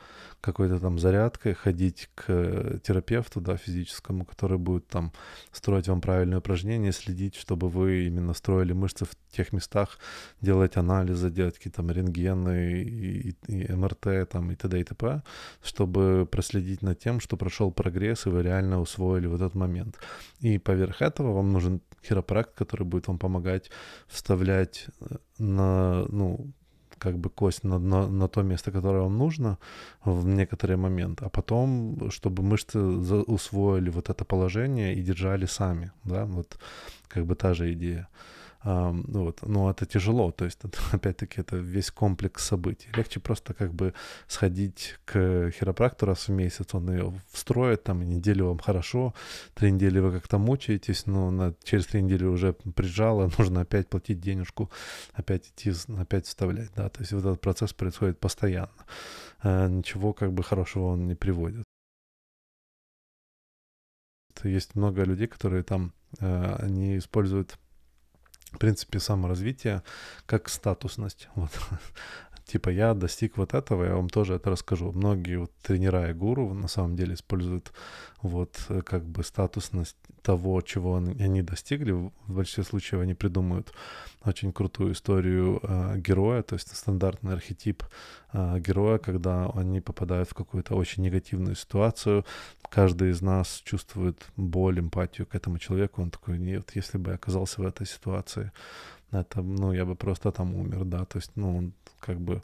какой-то 0.47 0.79
там 0.79 0.97
зарядкой, 0.97 1.53
ходить 1.53 2.09
к 2.15 2.79
терапевту, 2.83 3.41
да, 3.41 3.57
физическому, 3.57 4.25
который 4.25 4.57
будет 4.57 4.87
там 4.87 5.11
строить 5.51 5.87
вам 5.89 5.99
правильные 6.01 6.37
упражнения, 6.37 6.93
следить, 6.93 7.35
чтобы 7.35 7.67
вы 7.69 8.07
именно 8.07 8.33
строили 8.33 8.73
мышцы 8.73 9.05
в 9.05 9.11
тех 9.35 9.53
местах, 9.53 9.99
делать 10.41 10.77
анализы, 10.77 11.29
делать 11.29 11.57
какие-то 11.57 11.77
там 11.77 11.91
рентгены 11.91 12.81
и, 12.81 13.29
и, 13.29 13.35
и 13.47 13.73
МРТ 13.73 14.29
там 14.29 14.51
и 14.51 14.55
т.д. 14.55 14.79
и 14.79 14.83
т.п., 14.83 15.21
чтобы 15.61 16.25
проследить 16.31 16.81
над 16.81 16.97
тем, 16.99 17.19
что 17.19 17.37
прошел 17.37 17.71
прогресс, 17.71 18.25
и 18.25 18.29
вы 18.29 18.43
реально 18.43 18.79
усвоили 18.79 19.27
в 19.27 19.35
этот 19.35 19.53
момент. 19.55 19.97
И 20.39 20.59
поверх 20.59 21.01
этого 21.01 21.33
вам 21.33 21.51
нужен 21.51 21.81
хиропракт, 22.07 22.55
который 22.55 22.85
будет 22.85 23.07
вам 23.07 23.19
помогать 23.19 23.69
вставлять 24.07 24.87
э, 25.01 25.17
на, 25.39 26.05
ну, 26.07 26.53
как 26.99 27.17
бы 27.17 27.29
кость 27.29 27.63
на, 27.63 27.79
на, 27.79 28.07
на 28.07 28.27
то 28.27 28.43
место, 28.43 28.71
которое 28.71 29.03
вам 29.03 29.17
нужно 29.17 29.57
в 30.05 30.27
некоторый 30.27 30.77
момент, 30.77 31.21
а 31.21 31.29
потом, 31.29 32.09
чтобы 32.09 32.43
мышцы 32.43 32.79
усвоили 32.79 33.89
вот 33.89 34.09
это 34.09 34.25
положение 34.25 34.95
и 34.95 35.03
держали 35.03 35.45
сами, 35.45 35.91
да, 36.03 36.25
вот 36.25 36.57
как 37.07 37.25
бы 37.25 37.35
та 37.35 37.53
же 37.53 37.73
идея. 37.73 38.07
Um, 38.67 39.05
вот. 39.07 39.43
Но 39.43 39.71
это 39.71 39.85
тяжело, 39.85 40.31
то 40.31 40.43
есть 40.43 40.59
это, 40.61 40.77
опять-таки 40.91 41.39
это 41.39 41.55
весь 41.55 41.89
комплекс 41.89 42.43
событий. 42.43 42.89
Легче 42.97 43.21
просто 43.21 43.53
как 43.53 43.73
бы 43.73 43.93
сходить 44.27 44.95
к 45.05 45.51
хиропрактору 45.51 46.09
раз 46.09 46.27
в 46.27 46.31
месяц, 46.31 46.75
он 46.75 46.91
ее 46.91 47.13
встроит, 47.31 47.83
там 47.83 48.01
неделю 48.01 48.47
вам 48.47 48.59
хорошо, 48.59 49.13
три 49.53 49.71
недели 49.71 49.99
вы 49.99 50.11
как-то 50.11 50.37
мучаетесь, 50.37 51.05
но 51.05 51.31
на, 51.31 51.53
через 51.63 51.85
три 51.85 52.01
недели 52.01 52.25
уже 52.25 52.53
прижало, 52.75 53.31
нужно 53.37 53.61
опять 53.61 53.87
платить 53.87 54.19
денежку, 54.19 54.69
опять 55.13 55.47
идти, 55.47 55.71
опять 55.97 56.25
вставлять, 56.25 56.71
да, 56.75 56.89
то 56.89 56.99
есть 56.99 57.13
вот 57.13 57.21
этот 57.21 57.39
процесс 57.39 57.71
происходит 57.71 58.19
постоянно. 58.19 58.69
Uh, 59.43 59.69
ничего 59.69 60.11
как 60.11 60.33
бы 60.33 60.43
хорошего 60.43 60.87
он 60.87 61.07
не 61.07 61.15
приводит. 61.15 61.63
Есть 64.43 64.75
много 64.75 65.03
людей, 65.03 65.27
которые 65.27 65.63
там, 65.63 65.93
uh, 66.19 66.61
они 66.61 66.97
используют 66.97 67.57
в 68.51 68.57
принципе, 68.57 68.99
саморазвитие 68.99 69.83
как 70.25 70.49
статусность. 70.49 71.29
Вот. 71.35 71.51
Типа 72.47 72.69
я 72.69 72.93
достиг 72.93 73.37
вот 73.37 73.53
этого, 73.53 73.83
я 73.83 73.95
вам 73.95 74.09
тоже 74.09 74.35
это 74.35 74.49
расскажу. 74.49 74.91
Многие 74.91 75.39
вот 75.39 75.51
тренера 75.61 76.09
и 76.09 76.13
гуру 76.13 76.53
на 76.53 76.67
самом 76.67 76.95
деле 76.95 77.13
используют 77.13 77.73
вот 78.21 78.57
э, 78.69 78.81
как 78.81 79.03
бы 79.05 79.23
статусность 79.23 79.97
того, 80.21 80.61
чего 80.61 80.95
они 80.95 81.41
достигли. 81.41 81.91
В 81.91 82.11
большинстве 82.27 82.63
случаев 82.63 83.01
они 83.01 83.13
придумают 83.13 83.73
очень 84.23 84.51
крутую 84.51 84.93
историю 84.93 85.59
э, 85.61 85.97
героя, 85.97 86.41
то 86.41 86.55
есть 86.55 86.75
стандартный 86.75 87.33
архетип 87.33 87.83
э, 88.33 88.59
героя, 88.59 88.97
когда 88.97 89.49
они 89.53 89.81
попадают 89.81 90.29
в 90.29 90.33
какую-то 90.33 90.75
очень 90.75 91.03
негативную 91.03 91.55
ситуацию. 91.55 92.25
Каждый 92.69 93.11
из 93.11 93.21
нас 93.21 93.61
чувствует 93.63 94.25
боль, 94.37 94.79
эмпатию 94.79 95.27
к 95.27 95.35
этому 95.35 95.59
человеку. 95.59 96.01
Он 96.01 96.11
такой, 96.11 96.39
нет, 96.39 96.71
если 96.75 96.97
бы 96.97 97.11
я 97.11 97.15
оказался 97.15 97.61
в 97.61 97.65
этой 97.65 97.85
ситуации, 97.87 98.51
это, 99.11 99.41
ну, 99.41 99.71
я 99.71 99.85
бы 99.85 99.95
просто 99.95 100.31
там 100.31 100.55
умер, 100.55 100.83
да, 100.85 101.05
то 101.05 101.17
есть, 101.17 101.31
ну, 101.35 101.71
как 101.99 102.19
бы 102.19 102.41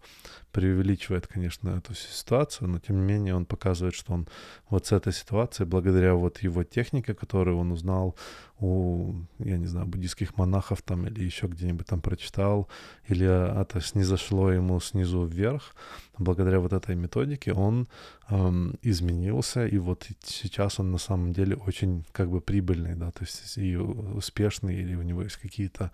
преувеличивает, 0.51 1.27
конечно, 1.27 1.69
эту 1.69 1.95
ситуацию, 1.95 2.69
но 2.69 2.79
тем 2.79 2.98
не 2.98 3.13
менее 3.13 3.36
он 3.36 3.45
показывает, 3.45 3.95
что 3.95 4.13
он 4.13 4.27
вот 4.69 4.86
с 4.86 4.91
этой 4.91 5.12
ситуацией, 5.12 5.67
благодаря 5.67 6.13
вот 6.13 6.43
его 6.43 6.63
технике, 6.63 7.13
которую 7.13 7.57
он 7.57 7.72
узнал 7.72 8.15
у, 8.60 9.15
я 9.39 9.57
не 9.57 9.65
знаю, 9.65 9.88
буддийских 9.88 10.38
монахов 10.38 10.81
там 10.81 11.07
или 11.07 11.24
еще 11.24 11.48
где-нибудь 11.48 11.88
там 11.88 12.01
прочитал, 12.01 12.69
или 13.07 13.25
это 13.62 13.81
снизошло 13.81 14.51
ему 14.51 14.79
снизу 14.79 15.25
вверх, 15.25 15.75
благодаря 16.17 16.60
вот 16.60 16.72
этой 16.72 16.95
методике 16.95 17.51
он 17.53 17.88
эм, 18.29 18.75
изменился, 18.83 19.65
и 19.65 19.77
вот 19.79 20.07
сейчас 20.24 20.79
он 20.79 20.91
на 20.91 21.00
самом 21.00 21.33
деле 21.33 21.55
очень 21.55 22.05
как 22.12 22.29
бы 22.29 22.41
прибыльный, 22.41 22.95
да, 22.95 23.12
то 23.12 23.24
есть 23.24 23.57
и 23.57 23.75
успешный, 23.75 24.75
или 24.75 24.95
у 24.95 25.01
него 25.01 25.24
есть 25.24 25.38
какие-то 25.38 25.91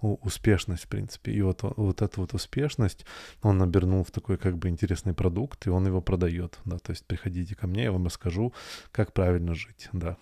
успешность, 0.00 0.84
в 0.84 0.88
принципе, 0.88 1.32
и 1.32 1.42
вот, 1.42 1.60
вот 1.62 2.02
эта 2.02 2.20
вот 2.20 2.34
успешность 2.34 3.06
он 3.42 3.62
обернул 3.62 4.04
в 4.04 4.10
такой 4.10 4.36
как 4.36 4.56
бы 4.58 4.68
интересный 4.68 5.14
продукт, 5.14 5.66
и 5.66 5.70
он 5.70 5.86
его 5.86 6.00
продает, 6.00 6.58
да, 6.64 6.78
то 6.78 6.92
есть 6.92 7.06
приходите 7.06 7.54
ко 7.54 7.66
мне, 7.66 7.84
я 7.84 7.92
вам 7.92 8.06
расскажу, 8.06 8.52
как 8.92 9.12
правильно 9.12 9.54
жить, 9.54 9.88
да. 9.92 10.16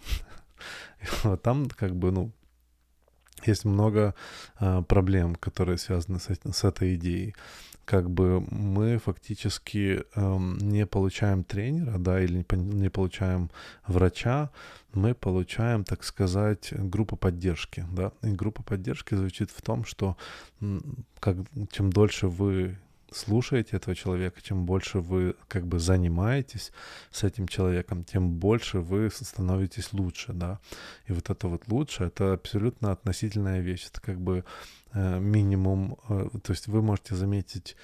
Там 1.42 1.68
как 1.68 1.94
бы, 1.94 2.10
ну, 2.10 2.32
есть 3.46 3.64
много 3.64 4.14
э, 4.60 4.82
проблем, 4.82 5.34
которые 5.36 5.78
связаны 5.78 6.18
с 6.18 6.64
этой 6.64 6.96
идеей. 6.96 7.34
Как 7.88 8.10
бы 8.10 8.44
мы 8.50 8.98
фактически 8.98 10.04
э, 10.14 10.38
не 10.60 10.84
получаем 10.84 11.42
тренера, 11.42 11.96
да, 11.96 12.20
или 12.20 12.44
не, 12.50 12.90
получаем 12.90 13.50
врача, 13.86 14.50
мы 14.92 15.14
получаем, 15.14 15.84
так 15.84 16.04
сказать, 16.04 16.68
группу 16.70 17.16
поддержки, 17.16 17.86
да. 17.90 18.12
И 18.20 18.28
группа 18.28 18.62
поддержки 18.62 19.14
звучит 19.14 19.50
в 19.50 19.62
том, 19.62 19.86
что 19.86 20.18
как, 21.18 21.36
чем 21.72 21.90
дольше 21.90 22.28
вы 22.28 22.76
слушаете 23.10 23.76
этого 23.76 23.94
человека, 23.94 24.40
чем 24.42 24.66
больше 24.66 25.00
вы 25.00 25.34
как 25.48 25.66
бы 25.66 25.78
занимаетесь 25.78 26.72
с 27.10 27.24
этим 27.24 27.48
человеком, 27.48 28.04
тем 28.04 28.30
больше 28.30 28.80
вы 28.80 29.10
становитесь 29.10 29.92
лучше, 29.92 30.32
да. 30.32 30.60
И 31.06 31.12
вот 31.12 31.30
это 31.30 31.48
вот 31.48 31.68
лучше, 31.68 32.04
это 32.04 32.34
абсолютно 32.34 32.92
относительная 32.92 33.60
вещь. 33.60 33.88
Это 33.90 34.00
как 34.00 34.20
бы 34.20 34.44
э, 34.92 35.20
минимум, 35.20 35.98
э, 36.08 36.28
то 36.42 36.52
есть 36.52 36.68
вы 36.68 36.82
можете 36.82 37.14
заметить 37.14 37.76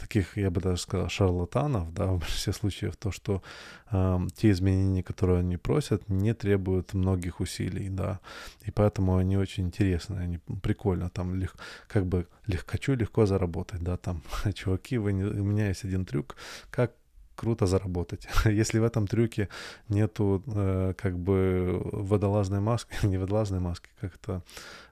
таких, 0.00 0.36
я 0.36 0.50
бы 0.50 0.60
даже 0.60 0.80
сказал, 0.80 1.08
шарлатанов, 1.08 1.92
да, 1.92 2.06
в 2.06 2.18
большинстве 2.18 2.52
случаев, 2.52 2.96
то, 2.96 3.10
что 3.10 3.42
э, 3.90 4.18
те 4.34 4.50
изменения, 4.50 5.02
которые 5.02 5.40
они 5.40 5.56
просят, 5.56 6.08
не 6.08 6.34
требуют 6.34 6.94
многих 6.94 7.40
усилий, 7.40 7.88
да, 7.88 8.20
и 8.66 8.70
поэтому 8.70 9.16
они 9.16 9.36
очень 9.36 9.66
интересны, 9.66 10.16
они 10.16 10.38
прикольно, 10.62 11.10
там, 11.10 11.34
лег, 11.34 11.54
как 11.88 12.06
бы, 12.06 12.26
лег, 12.46 12.64
хочу 12.66 12.94
легко 12.94 13.26
заработать, 13.26 13.82
да, 13.82 13.96
там, 13.96 14.22
чуваки, 14.54 14.98
вы 14.98 15.12
не, 15.12 15.24
у 15.24 15.44
меня 15.44 15.68
есть 15.68 15.84
один 15.84 16.04
трюк, 16.04 16.36
как 16.70 16.92
круто 17.40 17.66
заработать. 17.66 18.28
Если 18.44 18.80
в 18.80 18.84
этом 18.84 19.06
трюке 19.06 19.48
нету 19.88 20.42
э, 20.46 20.92
как 20.98 21.18
бы 21.18 21.80
водолазной 21.92 22.60
маски, 22.60 22.94
не 23.06 23.18
водолазной 23.18 23.60
маски, 23.60 23.88
как-то 24.00 24.42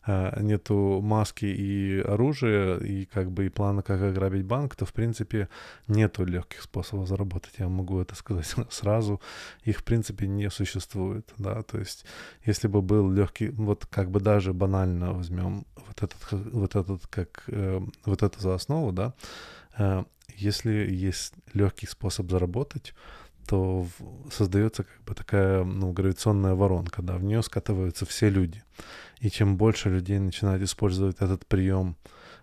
э, 0.06 0.40
нету 0.42 1.00
маски 1.02 1.44
и 1.44 2.00
оружия, 2.00 2.78
и 2.78 3.04
как 3.04 3.30
бы 3.30 3.44
и 3.44 3.50
плана, 3.50 3.82
как 3.82 4.02
ограбить 4.02 4.46
банк, 4.46 4.76
то 4.76 4.86
в 4.86 4.92
принципе 4.92 5.48
нету 5.88 6.24
легких 6.24 6.62
способов 6.62 7.06
заработать. 7.06 7.52
Я 7.58 7.68
могу 7.68 8.00
это 8.00 8.14
сказать 8.14 8.54
сразу. 8.70 9.20
Их 9.66 9.78
в 9.78 9.84
принципе 9.84 10.26
не 10.26 10.50
существует, 10.50 11.34
да, 11.38 11.62
то 11.62 11.78
есть 11.78 12.06
если 12.46 12.68
бы 12.68 12.80
был 12.80 13.12
легкий, 13.12 13.50
вот 13.50 13.84
как 13.90 14.10
бы 14.10 14.20
даже 14.20 14.52
банально 14.54 15.12
возьмем 15.12 15.66
вот 15.86 16.02
этот, 16.02 16.52
вот 16.52 16.76
этот 16.76 17.06
как, 17.08 17.44
э, 17.48 17.80
вот 18.06 18.22
это 18.22 18.40
за 18.40 18.54
основу, 18.54 18.92
да, 18.92 19.12
если 20.37 20.70
есть 20.70 21.35
легкий 21.54 21.87
способ 21.87 22.30
заработать, 22.30 22.94
то 23.49 23.87
создается 24.30 24.85
как 24.85 25.02
бы 25.06 25.14
такая 25.14 25.64
ну, 25.64 25.92
гравитационная 25.92 26.54
воронка, 26.54 27.02
да, 27.02 27.16
в 27.16 27.25
нее 27.25 27.42
скатываются 27.42 28.04
все 28.04 28.28
люди. 28.28 28.62
И 29.20 29.30
чем 29.30 29.56
больше 29.56 29.88
людей 29.88 30.18
начинают 30.18 30.62
использовать 30.62 31.16
этот 31.20 31.47
прием 31.47 31.97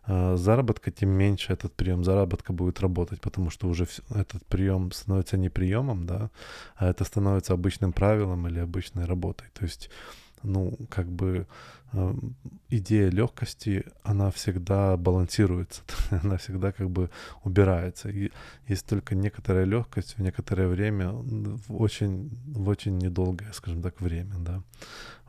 э, 0.07 0.35
заработка, 0.35 0.91
тем 0.91 1.09
меньше 1.09 1.53
этот 1.53 1.73
прием 1.75 2.03
заработка 2.03 2.53
будет 2.53 2.79
работать, 2.79 3.21
потому 3.21 3.51
что 3.51 3.67
уже 3.67 3.87
этот 4.09 4.45
прием 4.47 4.91
становится 4.91 5.37
не 5.37 5.49
приемом, 5.49 6.07
да, 6.07 6.31
а 6.75 6.89
это 6.89 7.03
становится 7.05 7.53
обычным 7.53 7.93
правилом 7.93 8.47
или 8.47 8.59
обычной 8.59 9.05
работой. 9.05 9.47
То 9.53 9.63
есть 9.63 9.91
ну, 10.45 10.77
как 10.89 11.07
бы 11.07 11.47
э, 11.93 12.13
идея 12.69 13.09
легкости, 13.09 13.85
она 14.03 14.31
всегда 14.31 14.97
балансируется, 14.97 15.81
она 16.23 16.37
всегда 16.37 16.71
как 16.71 16.89
бы 16.89 17.09
убирается. 17.43 18.09
И 18.09 18.31
есть 18.67 18.85
только 18.85 19.15
некоторая 19.15 19.65
легкость 19.65 20.17
в 20.17 20.21
некоторое 20.21 20.67
время, 20.67 21.11
в 21.11 21.81
очень, 21.81 22.29
в 22.47 22.67
очень 22.69 22.97
недолгое, 22.97 23.51
скажем 23.53 23.81
так, 23.81 24.01
время, 24.01 24.35
да. 24.39 24.61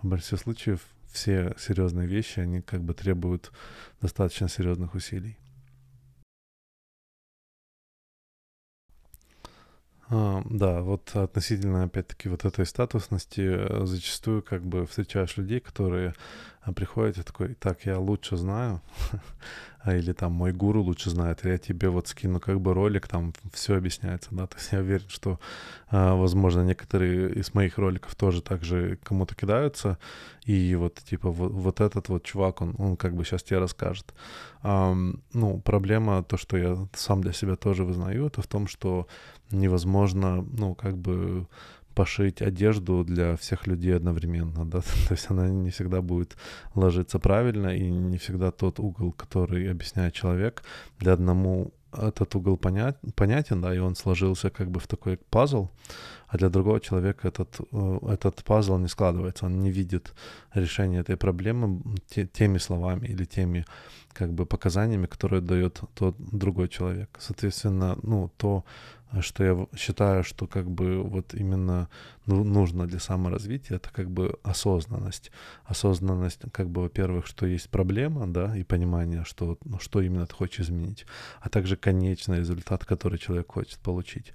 В 0.03 0.09
большинстве 0.09 0.39
случаев 0.39 0.81
все 1.09 1.55
серьезные 1.59 2.07
вещи, 2.07 2.41
они 2.41 2.61
как 2.61 2.83
бы 2.83 2.95
требуют 2.95 3.51
достаточно 4.01 4.49
серьезных 4.49 4.95
усилий. 4.95 5.39
А, 10.09 10.43
да, 10.45 10.83
вот 10.83 11.17
относительно, 11.17 11.85
опять-таки, 11.85 12.29
вот 12.29 12.45
этой 12.45 12.65
статусности, 12.65 13.41
э, 13.41 13.87
зачастую 13.87 14.41
как 14.41 14.65
бы 14.65 14.87
встречаешь 14.87 15.37
людей, 15.37 15.59
которые 15.59 16.15
а, 16.61 16.73
приходят 16.73 17.19
и 17.19 17.23
такой, 17.23 17.55
так, 17.55 17.87
я 17.87 17.99
лучше 17.99 18.37
знаю, 18.37 18.81
а, 19.81 19.97
или 19.97 20.13
там 20.13 20.31
мой 20.31 20.53
гуру 20.53 20.81
лучше 20.81 21.11
знает, 21.11 21.45
или 21.45 21.53
я 21.53 21.59
тебе 21.59 21.89
вот 21.89 22.07
скину 22.07 22.39
как 22.39 22.61
бы 22.61 22.73
ролик, 22.73 23.09
там 23.09 23.33
все 23.53 23.77
объясняется, 23.77 24.29
да, 24.31 24.47
то 24.47 24.57
есть 24.57 24.71
я 24.71 24.79
уверен, 24.79 25.09
что, 25.09 25.41
возможно, 25.91 26.63
некоторые 26.63 27.35
из 27.35 27.53
моих 27.55 27.77
роликов 27.77 28.15
тоже 28.15 28.43
так 28.43 28.63
же 28.63 28.99
кому-то 29.03 29.35
кидаются, 29.35 29.99
и 30.45 30.77
вот, 30.77 30.95
типа, 31.03 31.31
вот, 31.31 31.51
вот 31.51 31.81
этот 31.81 32.09
вот 32.09 32.23
чувак, 32.23 32.61
он, 32.61 32.77
он 32.79 32.97
как 32.97 33.17
бы 33.17 33.25
сейчас 33.25 33.43
тебе 33.43 33.59
расскажет. 33.59 34.15
Ну, 34.63 35.61
проблема, 35.65 36.23
то, 36.23 36.37
что 36.37 36.57
я 36.57 36.77
сам 36.95 37.21
для 37.21 37.33
себя 37.33 37.57
тоже 37.57 37.85
вызнаю, 37.85 38.27
это 38.27 38.43
в 38.43 38.47
том, 38.47 38.67
что 38.67 39.07
невозможно, 39.51 40.45
ну, 40.59 40.75
как 40.75 40.97
бы 40.97 41.47
пошить 41.95 42.43
одежду 42.43 43.05
для 43.05 43.37
всех 43.37 43.67
людей 43.67 43.97
одновременно, 43.97 44.65
да, 44.65 44.81
то 45.09 45.15
есть 45.15 45.31
она 45.31 45.49
не 45.49 45.71
всегда 45.71 46.03
будет 46.03 46.37
ложиться 46.75 47.19
правильно, 47.19 47.75
и 47.75 47.91
не 47.91 48.19
всегда 48.19 48.51
тот 48.51 48.79
угол, 48.79 49.13
который 49.13 49.71
объясняет 49.71 50.13
человек, 50.13 50.63
для 50.99 51.15
одному 51.15 51.73
этот 51.93 52.35
угол 52.35 52.59
понят, 52.59 52.99
понятен, 53.15 53.61
да, 53.61 53.75
и 53.75 53.79
он 53.79 53.97
сложился 53.97 54.51
как 54.51 54.71
бы 54.71 54.79
в 54.79 54.87
такой 54.87 55.17
пазл, 55.17 55.69
а 56.29 56.37
для 56.37 56.49
другого 56.49 56.81
человека 56.81 57.29
этот, 57.29 57.61
э, 57.73 57.99
этот 58.09 58.45
пазл 58.45 58.79
не 58.79 58.89
складывается, 58.89 59.47
он 59.47 59.61
не 59.61 59.71
видит 59.71 60.13
решения 60.55 61.01
этой 61.01 61.17
проблемы 61.17 61.83
те, 62.09 62.27
теми 62.27 62.59
словами 62.59 63.07
или 63.07 63.25
теми 63.25 63.65
как 64.13 64.33
бы 64.33 64.47
показаниями, 64.47 65.07
которые 65.07 65.41
дает 65.41 65.81
тот 65.95 66.17
другой 66.19 66.69
человек. 66.69 67.09
Соответственно, 67.19 67.99
ну, 68.03 68.31
то, 68.37 68.65
что 69.23 69.45
я 69.45 69.67
считаю, 69.77 70.25
что 70.25 70.47
как 70.47 70.71
бы 70.71 71.03
вот 71.03 71.35
именно 71.35 71.89
ну, 72.27 72.45
нужно 72.45 72.87
для 72.87 72.99
саморазвития, 72.99 73.77
это 73.77 73.91
как 73.91 74.11
бы 74.11 74.39
осознанность. 74.43 75.31
Осознанность, 75.65 76.41
как 76.53 76.69
бы, 76.69 76.83
во-первых, 76.83 77.27
что 77.27 77.47
есть 77.47 77.71
проблема, 77.71 78.27
да, 78.27 78.57
и 78.57 78.65
понимание, 78.65 79.25
что, 79.25 79.59
ну, 79.65 79.79
что 79.79 80.01
именно 80.01 80.27
ты 80.27 80.35
хочешь 80.35 80.67
изменить, 80.67 81.07
а 81.41 81.49
также 81.49 81.77
конечный 81.77 82.39
результат, 82.39 82.85
который 82.85 83.19
человек 83.19 83.53
хочет 83.53 83.79
получить. 83.79 84.33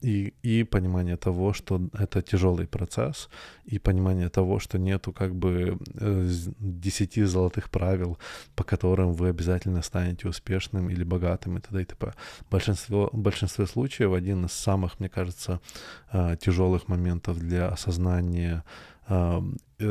И, 0.00 0.34
и 0.42 0.64
понимание 0.64 1.16
того, 1.16 1.52
что 1.52 1.80
это 1.92 2.22
тяжелый 2.22 2.66
процесс, 2.66 3.28
и 3.66 3.78
понимание 3.78 4.28
того, 4.28 4.58
что 4.58 4.78
нету 4.78 5.12
как 5.12 5.34
бы 5.34 5.78
э, 6.00 6.28
десяти 6.58 7.24
золотых 7.24 7.70
правил, 7.70 8.18
по 8.54 8.64
которым 8.64 9.12
вы 9.12 9.28
обязательно 9.28 9.82
станете 9.82 10.28
успешным 10.28 10.90
или 10.90 11.04
богатым 11.04 11.58
и 11.58 11.60
т.д. 11.60 11.82
и 11.82 11.84
т.п. 11.84 12.12
Большинство, 12.50 13.10
в 13.12 13.18
большинстве 13.18 13.66
случаев 13.66 14.14
один 14.24 14.46
из 14.46 14.52
самых, 14.52 15.00
мне 15.00 15.08
кажется, 15.08 15.60
э, 16.12 16.36
тяжелых 16.40 16.88
моментов 16.88 17.38
для 17.38 17.68
осознания 17.68 18.64
э, 19.08 19.42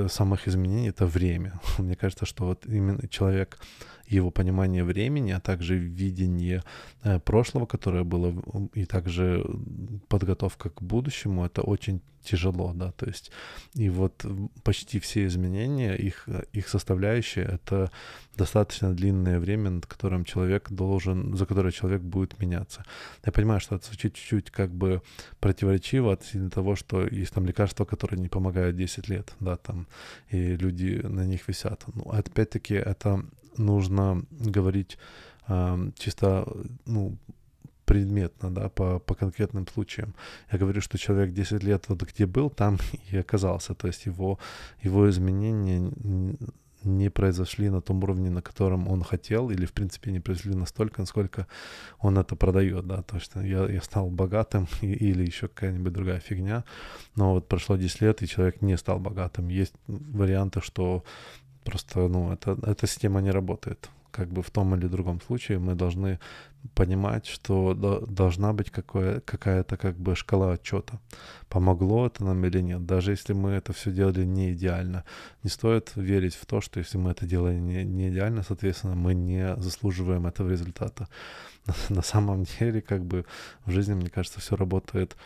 самых 0.08 0.48
изменений— 0.48 0.90
это 0.90 1.06
время. 1.06 1.60
Мне 1.78 1.96
кажется, 1.96 2.26
что 2.26 2.46
вот 2.46 2.66
именно 2.66 3.08
человек 3.08 3.60
его 4.08 4.32
понимание 4.32 4.84
времени, 4.84 5.32
а 5.32 5.40
также 5.40 5.78
видение 5.78 6.64
э, 7.04 7.20
прошлого, 7.20 7.66
которое 7.66 8.04
было, 8.04 8.34
и 8.74 8.86
также 8.86 9.44
подготовка 10.08 10.70
к 10.70 10.82
будущему, 10.82 11.46
это 11.46 11.62
очень 11.62 12.02
тяжело, 12.24 12.74
да, 12.74 12.92
то 12.92 13.06
есть 13.06 13.32
и 13.76 13.90
вот 13.90 14.26
почти 14.64 15.00
все 15.00 15.26
изменения, 15.26 15.96
их, 15.96 16.28
их 16.54 16.70
составляющие, 16.70 17.46
это 17.46 17.92
достаточно 18.38 18.94
длинное 18.94 19.40
время, 19.40 19.70
над 19.70 19.86
которым 19.86 20.24
человек 20.24 20.72
должен, 20.72 21.36
за 21.36 21.46
которое 21.46 21.72
человек 21.72 22.02
будет 22.02 22.40
меняться. 22.40 22.86
Я 23.26 23.32
понимаю, 23.32 23.60
что 23.60 23.76
это 23.76 23.88
звучит 23.88 24.16
чуть-чуть 24.16 24.52
как 24.52 24.72
бы 24.72 25.02
противоречиво 25.40 26.14
относительно 26.14 26.50
того, 26.50 26.76
что 26.76 27.06
есть 27.06 27.34
там 27.34 27.46
лекарства, 27.46 27.86
которые 27.86 28.20
не 28.22 28.30
помогают 28.30 28.78
10 28.78 29.10
лет, 29.10 29.34
да, 29.40 29.58
там, 29.58 29.73
и 30.30 30.56
люди 30.56 31.02
на 31.04 31.26
них 31.26 31.48
висят. 31.48 31.84
Ну, 31.96 32.04
опять-таки, 32.12 32.76
это 32.76 33.24
нужно 33.58 34.24
говорить 34.32 34.98
э, 35.48 35.92
чисто, 35.98 36.48
ну, 36.86 37.18
предметно, 37.86 38.50
да, 38.50 38.70
по, 38.70 39.00
по 39.00 39.16
конкретным 39.16 39.68
случаям. 39.68 40.14
Я 40.52 40.58
говорю, 40.58 40.82
что 40.82 40.98
человек 40.98 41.34
10 41.34 41.64
лет 41.64 41.86
вот 41.90 42.02
где 42.04 42.26
был, 42.26 42.50
там 42.50 42.78
и 43.12 43.18
оказался. 43.18 43.74
То 43.74 43.88
есть 43.88 44.06
его, 44.06 44.40
его 44.84 45.10
изменения 45.10 45.92
не 46.86 47.10
произошли 47.10 47.70
на 47.70 47.82
том 47.82 48.04
уровне, 48.04 48.30
на 48.30 48.42
котором 48.42 48.88
он 48.88 49.04
хотел, 49.04 49.50
или, 49.50 49.66
в 49.66 49.74
принципе, 49.74 50.12
не 50.12 50.20
произошли 50.20 50.56
настолько, 50.56 51.02
насколько 51.02 51.48
он 52.00 52.18
это 52.18 52.36
продает, 52.36 52.88
да, 52.88 53.02
то 53.02 53.20
что 53.20 53.42
я, 53.42 53.66
я 53.66 53.82
стал 53.82 54.10
богатым 54.10 54.68
и, 54.82 54.88
или 54.88 55.26
еще 55.26 55.48
какая-нибудь 55.48 55.94
другая 55.94 56.20
фигня, 56.20 56.64
но 57.16 57.34
вот 57.34 57.48
прошло 57.48 57.76
10 57.76 58.02
лет, 58.02 58.22
и 58.22 58.28
человек 58.28 58.62
не 58.62 58.78
стал 58.78 59.00
богатым. 59.00 59.50
Есть 59.50 59.74
варианты, 59.88 60.62
что 60.62 61.04
Просто, 61.64 62.08
ну, 62.08 62.32
это, 62.32 62.58
эта 62.64 62.88
система 62.88 63.22
не 63.22 63.32
работает. 63.32 63.90
Как 64.14 64.30
бы 64.30 64.44
в 64.44 64.52
том 64.52 64.76
или 64.76 64.88
другом 64.88 65.20
случае 65.22 65.58
мы 65.58 65.74
должны 65.74 66.20
понимать, 66.76 67.26
что 67.26 67.74
должна 67.74 68.54
быть 68.54 68.70
какая-то 68.70 69.78
как 69.78 69.98
бы 69.98 70.16
шкала 70.16 70.54
отчета. 70.54 71.00
Помогло 71.50 72.06
это 72.06 72.24
нам 72.24 72.46
или 72.46 72.62
нет. 72.62 72.86
Даже 72.86 73.12
если 73.12 73.34
мы 73.34 73.50
это 73.52 73.74
все 73.74 73.92
делали 73.92 74.24
не 74.24 74.54
идеально, 74.54 75.04
не 75.44 75.50
стоит 75.50 75.92
верить 75.96 76.36
в 76.36 76.46
то, 76.46 76.62
что 76.62 76.80
если 76.80 76.98
мы 76.98 77.12
это 77.12 77.26
делали 77.26 77.56
не, 77.60 77.84
не 77.84 78.10
идеально, 78.10 78.44
соответственно, 78.44 78.96
мы 78.96 79.16
не 79.16 79.56
заслуживаем 79.58 80.28
этого 80.28 80.50
результата. 80.50 81.08
На, 81.66 81.74
на 81.96 82.02
самом 82.02 82.44
деле, 82.44 82.82
как 82.82 83.04
бы 83.04 83.26
в 83.66 83.72
жизни, 83.72 83.96
мне 83.96 84.10
кажется, 84.10 84.40
все 84.40 84.56
работает 84.56 85.18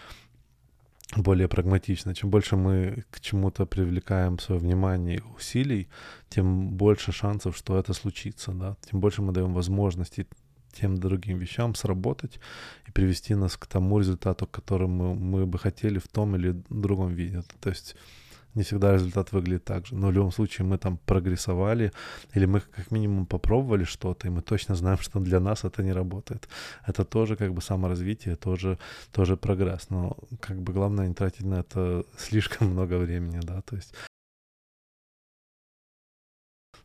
более 1.15 1.47
прагматично. 1.47 2.13
Чем 2.13 2.29
больше 2.29 2.55
мы 2.55 3.05
к 3.11 3.19
чему-то 3.21 3.65
привлекаем 3.65 4.39
свое 4.39 4.59
внимание 4.59 5.17
и 5.17 5.35
усилий, 5.35 5.87
тем 6.29 6.69
больше 6.71 7.11
шансов, 7.11 7.55
что 7.55 7.77
это 7.77 7.93
случится, 7.93 8.51
да. 8.51 8.75
Тем 8.89 8.99
больше 8.99 9.21
мы 9.21 9.31
даем 9.31 9.53
возможности 9.53 10.27
тем 10.73 10.97
другим 10.97 11.39
вещам 11.39 11.75
сработать 11.75 12.39
и 12.87 12.91
привести 12.91 13.35
нас 13.35 13.57
к 13.57 13.65
тому 13.65 13.99
результату, 13.99 14.45
к 14.45 14.51
которому 14.51 15.15
мы 15.15 15.45
бы 15.45 15.57
хотели 15.57 15.97
в 15.97 16.07
том 16.07 16.35
или 16.35 16.61
другом 16.69 17.13
виде. 17.13 17.43
То 17.61 17.69
есть 17.69 17.95
не 18.57 18.63
всегда 18.63 18.93
результат 18.93 19.31
выглядит 19.31 19.63
так 19.63 19.85
же. 19.85 19.95
Но 19.95 20.07
в 20.07 20.11
любом 20.11 20.31
случае 20.31 20.65
мы 20.65 20.77
там 20.77 20.97
прогрессовали, 21.05 21.91
или 22.35 22.45
мы 22.45 22.59
как 22.59 22.91
минимум 22.91 23.25
попробовали 23.25 23.85
что-то, 23.85 24.27
и 24.27 24.29
мы 24.29 24.41
точно 24.41 24.75
знаем, 24.75 24.97
что 24.97 25.19
для 25.19 25.39
нас 25.39 25.63
это 25.63 25.83
не 25.83 25.93
работает. 25.93 26.49
Это 26.85 27.05
тоже 27.05 27.35
как 27.35 27.53
бы 27.53 27.61
саморазвитие, 27.61 28.35
тоже, 28.35 28.77
тоже 29.11 29.37
прогресс. 29.37 29.89
Но 29.89 30.17
как 30.41 30.57
бы 30.61 30.73
главное 30.73 31.07
не 31.07 31.13
тратить 31.13 31.45
на 31.45 31.59
это 31.59 32.03
слишком 32.17 32.67
много 32.73 32.97
времени, 32.97 33.39
да, 33.43 33.61
то 33.61 33.75
есть 33.75 33.93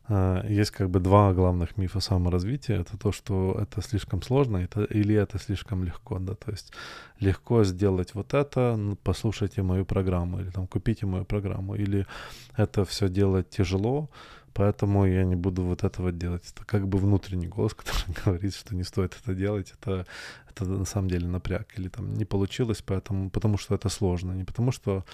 есть 0.09 0.71
как 0.71 0.89
бы 0.89 0.99
два 0.99 1.33
главных 1.33 1.77
мифа 1.77 2.01
саморазвития. 2.01 2.81
Это 2.81 2.97
то, 2.97 3.11
что 3.13 3.57
это 3.61 3.81
слишком 3.81 4.21
сложно, 4.21 4.57
это, 4.57 4.83
или 4.83 5.15
это 5.15 5.39
слишком 5.39 5.83
легко, 5.85 6.19
да, 6.19 6.33
то 6.33 6.51
есть 6.51 6.73
легко 7.19 7.63
сделать 7.63 8.13
вот 8.13 8.33
это, 8.33 8.77
послушайте 9.03 9.61
мою 9.61 9.85
программу, 9.85 10.41
или 10.41 10.49
там 10.49 10.67
купите 10.67 11.05
мою 11.05 11.23
программу, 11.23 11.75
или 11.75 12.05
это 12.57 12.83
все 12.83 13.07
делать 13.07 13.49
тяжело, 13.49 14.09
поэтому 14.53 15.05
я 15.05 15.23
не 15.23 15.35
буду 15.35 15.63
вот 15.63 15.85
этого 15.85 16.11
делать. 16.11 16.51
Это 16.53 16.65
как 16.65 16.85
бы 16.85 16.97
внутренний 16.97 17.47
голос, 17.47 17.73
который 17.75 18.13
говорит, 18.25 18.55
что 18.55 18.75
не 18.75 18.83
стоит 18.83 19.17
это 19.23 19.33
делать, 19.33 19.73
это, 19.79 20.05
это 20.49 20.65
на 20.65 20.85
самом 20.85 21.07
деле 21.07 21.27
напряг, 21.27 21.79
или 21.79 21.87
там 21.87 22.13
не 22.13 22.25
получилось, 22.25 22.83
поэтому, 22.85 23.29
потому 23.29 23.57
что 23.57 23.73
это 23.73 23.87
сложно, 23.87 24.33
не 24.33 24.43
потому 24.43 24.73
что 24.73 25.05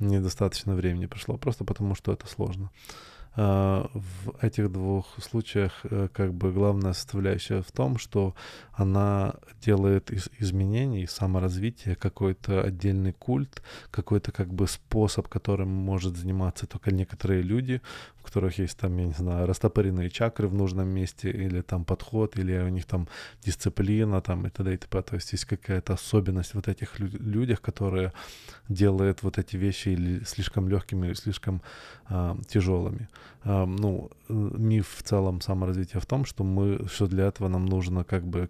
недостаточно 0.00 0.74
времени 0.74 1.06
прошло, 1.06 1.36
а 1.36 1.38
просто 1.38 1.64
потому 1.64 1.94
что 1.94 2.12
это 2.12 2.26
сложно. 2.26 2.70
А, 2.70 3.11
в 3.34 4.44
этих 4.44 4.70
двух 4.70 5.06
случаях 5.22 5.72
э, 5.84 6.08
как 6.12 6.34
бы 6.34 6.52
главная 6.52 6.92
составляющая 6.92 7.62
в 7.62 7.72
том, 7.72 7.96
что 7.96 8.34
она 8.72 9.34
делает 9.64 10.10
из 10.10 10.28
изменений, 10.38 11.06
саморазвития 11.06 11.94
какой-то 11.94 12.62
отдельный 12.62 13.12
культ, 13.12 13.62
какой-то 13.90 14.32
как 14.32 14.52
бы 14.52 14.66
способ, 14.66 15.28
которым 15.28 15.68
может 15.68 16.16
заниматься 16.16 16.66
только 16.66 16.92
некоторые 16.92 17.40
люди, 17.42 17.80
у 18.22 18.24
которых 18.24 18.58
есть 18.58 18.78
там, 18.78 18.96
я 18.98 19.06
не 19.06 19.12
знаю, 19.12 19.46
растопыренные 19.46 20.08
чакры 20.10 20.46
в 20.46 20.54
нужном 20.54 20.88
месте, 20.88 21.30
или 21.30 21.60
там 21.60 21.84
подход, 21.84 22.38
или 22.38 22.56
у 22.58 22.68
них 22.68 22.86
там 22.86 23.08
дисциплина, 23.44 24.20
там 24.20 24.46
и 24.46 24.50
т.д. 24.50 24.74
и 24.74 24.76
т.п. 24.76 25.02
То 25.02 25.16
есть 25.16 25.32
есть 25.32 25.44
какая-то 25.44 25.94
особенность 25.94 26.54
вот 26.54 26.68
этих 26.68 27.00
лю- 27.00 27.18
людях, 27.18 27.60
которые 27.60 28.12
делают 28.68 29.22
вот 29.22 29.38
эти 29.38 29.56
вещи 29.56 29.88
или 29.90 30.24
слишком 30.24 30.68
легкими, 30.68 31.08
или 31.08 31.14
слишком 31.14 31.62
а, 32.06 32.36
тяжелыми. 32.48 33.08
А, 33.42 33.66
ну, 33.66 34.10
миф 34.28 34.88
в 34.96 35.02
целом 35.02 35.40
саморазвития 35.40 36.00
в 36.00 36.06
том, 36.06 36.24
что 36.24 36.44
мы, 36.44 36.86
что 36.88 37.06
для 37.06 37.26
этого 37.26 37.48
нам 37.48 37.66
нужно 37.66 38.04
как 38.04 38.24
бы 38.24 38.48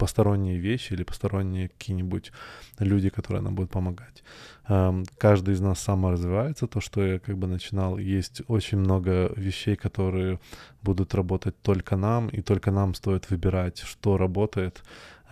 посторонние 0.00 0.58
вещи 0.58 0.94
или 0.94 1.04
посторонние 1.04 1.68
какие-нибудь 1.68 2.32
люди, 2.80 3.10
которые 3.10 3.42
нам 3.42 3.54
будут 3.54 3.70
помогать. 3.70 4.24
Эм, 4.68 5.04
каждый 5.18 5.54
из 5.54 5.60
нас 5.60 5.80
саморазвивается, 5.80 6.66
то, 6.66 6.80
что 6.80 7.04
я 7.04 7.18
как 7.18 7.36
бы 7.36 7.46
начинал. 7.46 7.98
Есть 7.98 8.42
очень 8.48 8.78
много 8.78 9.32
вещей, 9.36 9.76
которые 9.76 10.38
будут 10.82 11.14
работать 11.14 11.54
только 11.62 11.96
нам, 11.96 12.28
и 12.28 12.40
только 12.40 12.70
нам 12.70 12.94
стоит 12.94 13.30
выбирать, 13.30 13.78
что 13.78 14.16
работает, 14.16 14.82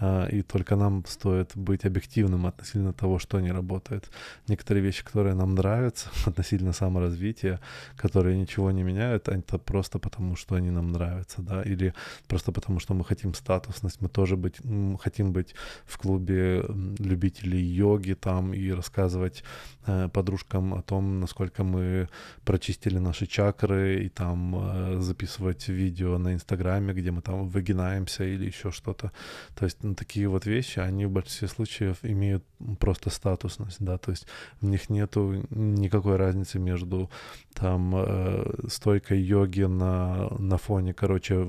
и 0.01 0.43
только 0.43 0.77
нам 0.77 1.05
стоит 1.07 1.57
быть 1.57 1.85
объективным 1.85 2.47
относительно 2.47 2.93
того, 2.93 3.19
что 3.19 3.41
не 3.41 3.53
работает. 3.53 4.11
Некоторые 4.49 4.83
вещи, 4.83 5.05
которые 5.05 5.35
нам 5.35 5.55
нравятся 5.55 6.09
относительно 6.27 6.73
саморазвития, 6.73 7.61
которые 7.97 8.39
ничего 8.39 8.71
не 8.71 8.83
меняют, 8.83 9.29
это 9.29 9.59
просто 9.59 9.99
потому, 9.99 10.37
что 10.37 10.55
они 10.55 10.71
нам 10.71 10.93
нравятся, 10.93 11.43
да, 11.43 11.63
или 11.63 11.95
просто 12.27 12.53
потому, 12.53 12.81
что 12.81 12.95
мы 12.95 13.05
хотим 13.05 13.35
статусность, 13.35 14.01
мы 14.01 14.09
тоже 14.09 14.37
быть, 14.37 14.57
хотим 15.01 15.33
быть 15.33 15.55
в 15.87 15.99
клубе 15.99 16.65
любителей 16.99 17.61
йоги 17.61 18.15
там 18.15 18.55
и 18.55 18.71
рассказывать 18.71 19.45
э, 19.87 20.09
подружкам 20.13 20.75
о 20.75 20.83
том, 20.83 21.21
насколько 21.21 21.65
мы 21.65 22.09
прочистили 22.45 22.99
наши 22.99 23.27
чакры 23.27 24.05
и 24.05 24.09
там 24.09 24.55
э, 24.55 25.01
записывать 25.01 25.69
видео 25.69 26.19
на 26.19 26.35
Инстаграме, 26.35 26.95
где 26.95 27.11
мы 27.11 27.23
там 27.23 27.49
выгинаемся 27.49 28.25
или 28.25 28.47
еще 28.47 28.71
что-то. 28.71 29.13
То 29.55 29.65
есть 29.65 29.79
ну, 29.89 29.95
такие 29.95 30.29
вот 30.29 30.47
вещи, 30.47 30.81
они 30.81 31.07
в 31.07 31.11
большинстве 31.11 31.49
случаев 31.49 31.99
имеют 32.03 32.45
просто 32.79 33.11
статусность, 33.11 33.79
да, 33.81 33.99
то 33.99 34.11
есть 34.11 34.27
в 34.61 34.67
них 34.67 34.91
нету 34.91 35.47
никакой 35.51 36.17
разницы 36.17 36.59
между 36.59 37.11
там 37.55 37.95
э, 37.97 38.69
стойкой 38.69 39.21
йоги 39.21 39.63
на, 39.63 40.29
на 40.39 40.59
фоне, 40.59 40.93
короче, 40.93 41.47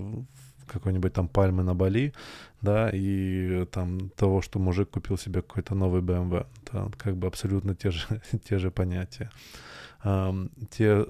какой-нибудь 0.68 1.14
там 1.14 1.28
пальмы 1.28 1.64
на 1.64 1.74
Бали, 1.74 2.14
да, 2.62 2.90
и 2.94 3.66
там 3.66 4.10
того, 4.10 4.42
что 4.42 4.60
мужик 4.60 4.90
купил 4.90 5.18
себе 5.18 5.42
какой-то 5.42 5.76
новый 5.76 6.02
BMW. 6.02 6.46
Это 6.64 6.92
как 6.98 7.18
бы 7.18 7.28
абсолютно 7.28 7.76
те 7.76 7.92
же, 7.92 8.22
те 8.50 8.58
же 8.58 8.72
понятия 8.72 9.30
те, 10.02 11.06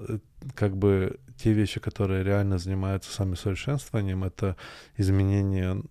как 0.54 0.76
бы, 0.76 1.18
те 1.36 1.52
вещи, 1.52 1.80
которые 1.80 2.24
реально 2.24 2.58
занимаются 2.58 3.12
самосовершенствованием, 3.12 4.24
это 4.24 4.56
изменение 4.98 5.82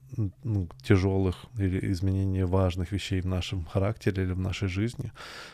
ну, 0.43 0.67
тяжелых 0.83 1.45
или 1.57 1.91
изменение 1.91 2.45
важных 2.45 2.91
вещей 2.91 3.21
в 3.21 3.25
нашем 3.25 3.65
характере 3.65 4.23
или 4.23 4.33
в 4.33 4.39
нашей 4.39 4.67
жизни, 4.67 5.11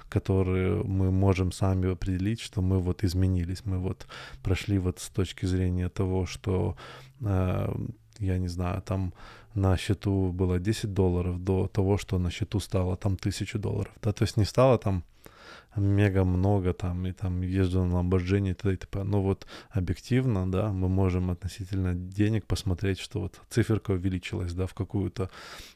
которые 0.09 0.83
мы 0.83 1.11
можем 1.11 1.51
сами 1.51 1.91
определить, 1.91 2.41
что 2.41 2.61
мы 2.61 2.79
вот 2.79 3.03
изменились, 3.03 3.65
мы 3.65 3.79
вот 3.79 4.07
прошли 4.43 4.79
вот 4.79 4.99
с 4.99 5.09
точки 5.09 5.45
зрения 5.45 5.89
того, 5.89 6.25
что 6.25 6.75
э, 7.21 7.75
я 8.19 8.37
не 8.37 8.49
знаю, 8.49 8.81
там 8.81 9.13
на 9.53 9.77
счету 9.77 10.31
было 10.33 10.59
10 10.59 10.93
долларов 10.93 11.43
до 11.43 11.67
того, 11.67 11.97
что 11.97 12.19
на 12.19 12.31
счету 12.31 12.59
стало 12.59 12.97
там 12.97 13.13
1000 13.13 13.59
долларов, 13.59 13.93
да, 14.01 14.11
то 14.11 14.23
есть 14.23 14.37
не 14.37 14.45
стало 14.45 14.77
там 14.77 15.03
мега 15.75 16.23
много 16.23 16.73
там, 16.73 17.05
и 17.05 17.11
там 17.11 17.41
езжу 17.41 17.83
на 17.83 18.01
Lamborghini 18.01 18.51
и 18.51 18.53
т.д. 18.53 18.73
и 18.73 18.77
т.п. 18.77 19.03
Но 19.03 19.21
вот 19.21 19.45
объективно, 19.69 20.51
да, 20.51 20.71
мы 20.71 20.89
можем 20.89 21.31
относительно 21.31 21.93
денег 21.93 22.45
посмотреть, 22.45 22.99
что 22.99 23.21
вот 23.21 23.39
циферка 23.49 23.91
увеличилась, 23.91 24.53
да, 24.53 24.67
в 24.67 24.73
какую-то 24.73 25.29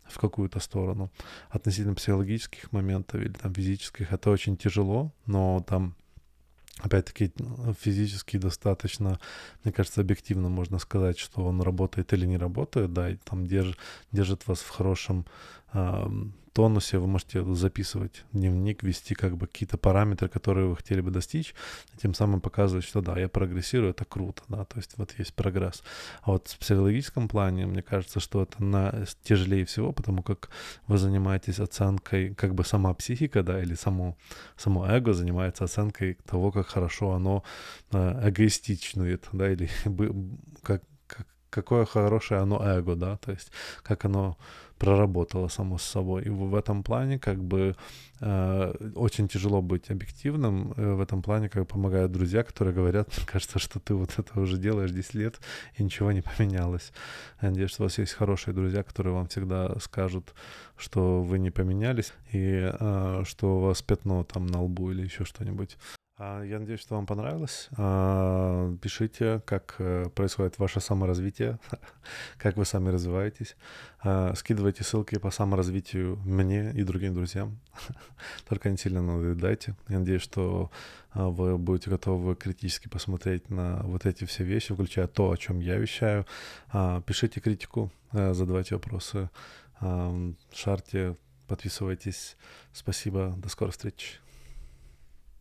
в 0.08 0.20
какую-то 0.20 0.60
сторону. 0.60 1.12
Относительно 1.50 1.96
психологических 1.96 2.72
моментов 2.72 3.22
или 3.22 3.34
там 3.34 3.54
физических 3.54 4.12
это 4.12 4.30
очень 4.32 4.58
тяжело, 4.58 5.12
но 5.26 5.64
там 5.68 5.96
опять-таки 6.80 7.32
физически 7.80 8.38
достаточно, 8.38 9.20
мне 9.64 9.74
кажется, 9.74 10.02
объективно 10.02 10.50
можно 10.50 10.80
сказать, 10.80 11.20
что 11.20 11.46
он 11.46 11.62
работает 11.62 12.14
или 12.14 12.26
не 12.26 12.38
работает, 12.38 12.94
да, 12.94 13.10
и 13.10 13.18
там 13.18 13.46
держит, 13.46 13.78
держит 14.12 14.48
вас 14.48 14.60
в 14.60 14.70
хорошем 14.70 15.26
тонусе, 16.60 16.98
вы 16.98 17.08
можете 17.08 17.44
записывать 17.56 18.26
дневник, 18.34 18.84
вести 18.84 19.16
как 19.16 19.38
бы 19.38 19.48
какие-то 19.48 19.78
параметры, 19.78 20.28
которые 20.28 20.68
вы 20.68 20.76
хотели 20.76 21.02
бы 21.02 21.12
достичь, 21.12 21.56
тем 22.02 22.14
самым 22.14 22.42
показывать, 22.42 22.86
что 22.86 23.02
да, 23.02 23.20
я 23.20 23.30
прогрессирую, 23.30 23.92
это 23.92 24.06
круто, 24.06 24.42
да, 24.48 24.66
то 24.66 24.78
есть 24.78 24.98
вот 24.98 25.14
есть 25.18 25.34
прогресс. 25.34 25.84
А 26.22 26.32
вот 26.32 26.48
в 26.48 26.58
психологическом 26.58 27.28
плане, 27.28 27.66
мне 27.66 27.82
кажется, 27.82 28.20
что 28.20 28.44
это 28.44 28.64
на, 28.64 29.06
тяжелее 29.24 29.64
всего, 29.66 29.92
потому 29.92 30.24
как 30.24 30.50
вы 30.88 30.98
занимаетесь 30.98 31.60
оценкой, 31.60 32.36
как 32.36 32.56
бы 32.56 32.66
сама 32.66 32.94
психика, 32.94 33.44
да, 33.44 33.62
или 33.62 33.76
само, 33.76 34.18
само 34.58 34.86
эго 34.86 35.14
занимается 35.14 35.64
оценкой 35.64 36.18
того, 36.26 36.52
как 36.52 36.68
хорошо 36.68 37.12
оно 37.12 37.44
э, 37.92 38.30
эгоистичнует, 38.30 39.30
да, 39.32 39.52
или 39.52 39.70
как, 40.64 40.84
как, 41.08 41.28
какое 41.50 41.86
хорошее 41.86 42.42
оно 42.42 42.62
эго, 42.62 42.96
да, 42.96 43.18
то 43.18 43.32
есть 43.32 43.52
как 43.84 44.06
оно 44.06 44.38
проработала 44.80 45.50
само 45.50 45.78
с 45.78 45.84
собой. 45.84 46.24
И 46.24 46.30
в 46.30 46.56
этом 46.56 46.84
плане 46.84 47.20
как 47.20 47.44
бы 47.44 47.76
э, 48.22 48.92
очень 48.96 49.28
тяжело 49.28 49.62
быть 49.62 49.92
объективным. 49.92 50.74
Э, 50.78 50.94
в 50.94 51.02
этом 51.02 51.22
плане 51.22 51.50
как 51.50 51.68
помогают 51.68 52.12
друзья, 52.12 52.44
которые 52.44 52.74
говорят, 52.74 53.10
кажется, 53.26 53.60
что 53.60 53.80
ты 53.80 53.94
вот 53.94 54.18
это 54.18 54.40
уже 54.40 54.58
делаешь 54.58 54.92
10 54.92 55.14
лет, 55.16 55.40
и 55.78 55.84
ничего 55.84 56.12
не 56.12 56.22
поменялось. 56.22 56.94
Я 57.42 57.50
надеюсь, 57.50 57.72
что 57.72 57.84
у 57.84 57.86
вас 57.86 57.98
есть 57.98 58.14
хорошие 58.14 58.54
друзья, 58.54 58.82
которые 58.84 59.14
вам 59.14 59.28
всегда 59.28 59.78
скажут, 59.80 60.34
что 60.78 61.22
вы 61.22 61.40
не 61.40 61.52
поменялись, 61.52 62.14
и 62.32 62.72
э, 62.72 63.24
что 63.26 63.58
у 63.58 63.60
вас 63.60 63.82
пятно 63.82 64.24
там 64.24 64.48
на 64.48 64.62
лбу 64.64 64.92
или 64.92 65.04
еще 65.04 65.26
что-нибудь. 65.26 65.78
А, 66.22 66.44
я 66.44 66.60
надеюсь, 66.60 66.82
что 66.82 66.96
вам 66.96 67.06
понравилось. 67.06 67.70
А, 67.78 68.76
пишите, 68.82 69.42
как 69.46 69.76
э, 69.80 70.10
происходит 70.14 70.60
ваше 70.60 70.82
саморазвитие, 70.82 71.60
как 72.38 72.58
вы 72.58 72.66
сами 72.66 72.90
развиваетесь. 72.90 73.56
А, 74.02 74.36
скидывайте 74.36 74.84
ссылки 74.84 75.18
по 75.18 75.32
саморазвитию 75.32 76.18
мне 76.26 76.74
и 76.74 76.84
другим 76.84 77.14
друзьям. 77.14 77.58
Только 78.50 78.70
не 78.70 78.76
сильно 78.76 79.02
надоедайте. 79.02 79.76
Я 79.88 80.00
надеюсь, 80.00 80.22
что 80.22 80.72
вы 81.14 81.58
будете 81.58 81.90
готовы 81.90 82.36
критически 82.36 82.90
посмотреть 82.90 83.50
на 83.50 83.82
вот 83.84 84.06
эти 84.06 84.26
все 84.26 84.44
вещи, 84.44 84.74
включая 84.74 85.08
то, 85.08 85.32
о 85.32 85.38
чем 85.38 85.62
я 85.62 85.78
вещаю. 85.78 86.26
Пишите 87.06 87.40
критику, 87.40 87.94
э, 88.12 88.34
задавайте 88.34 88.76
вопросы, 88.76 89.30
шарьте, 90.52 91.16
подписывайтесь. 91.48 92.36
Спасибо, 92.74 93.36
до 93.38 93.48
скорых 93.48 93.74
встреч. 93.74 94.20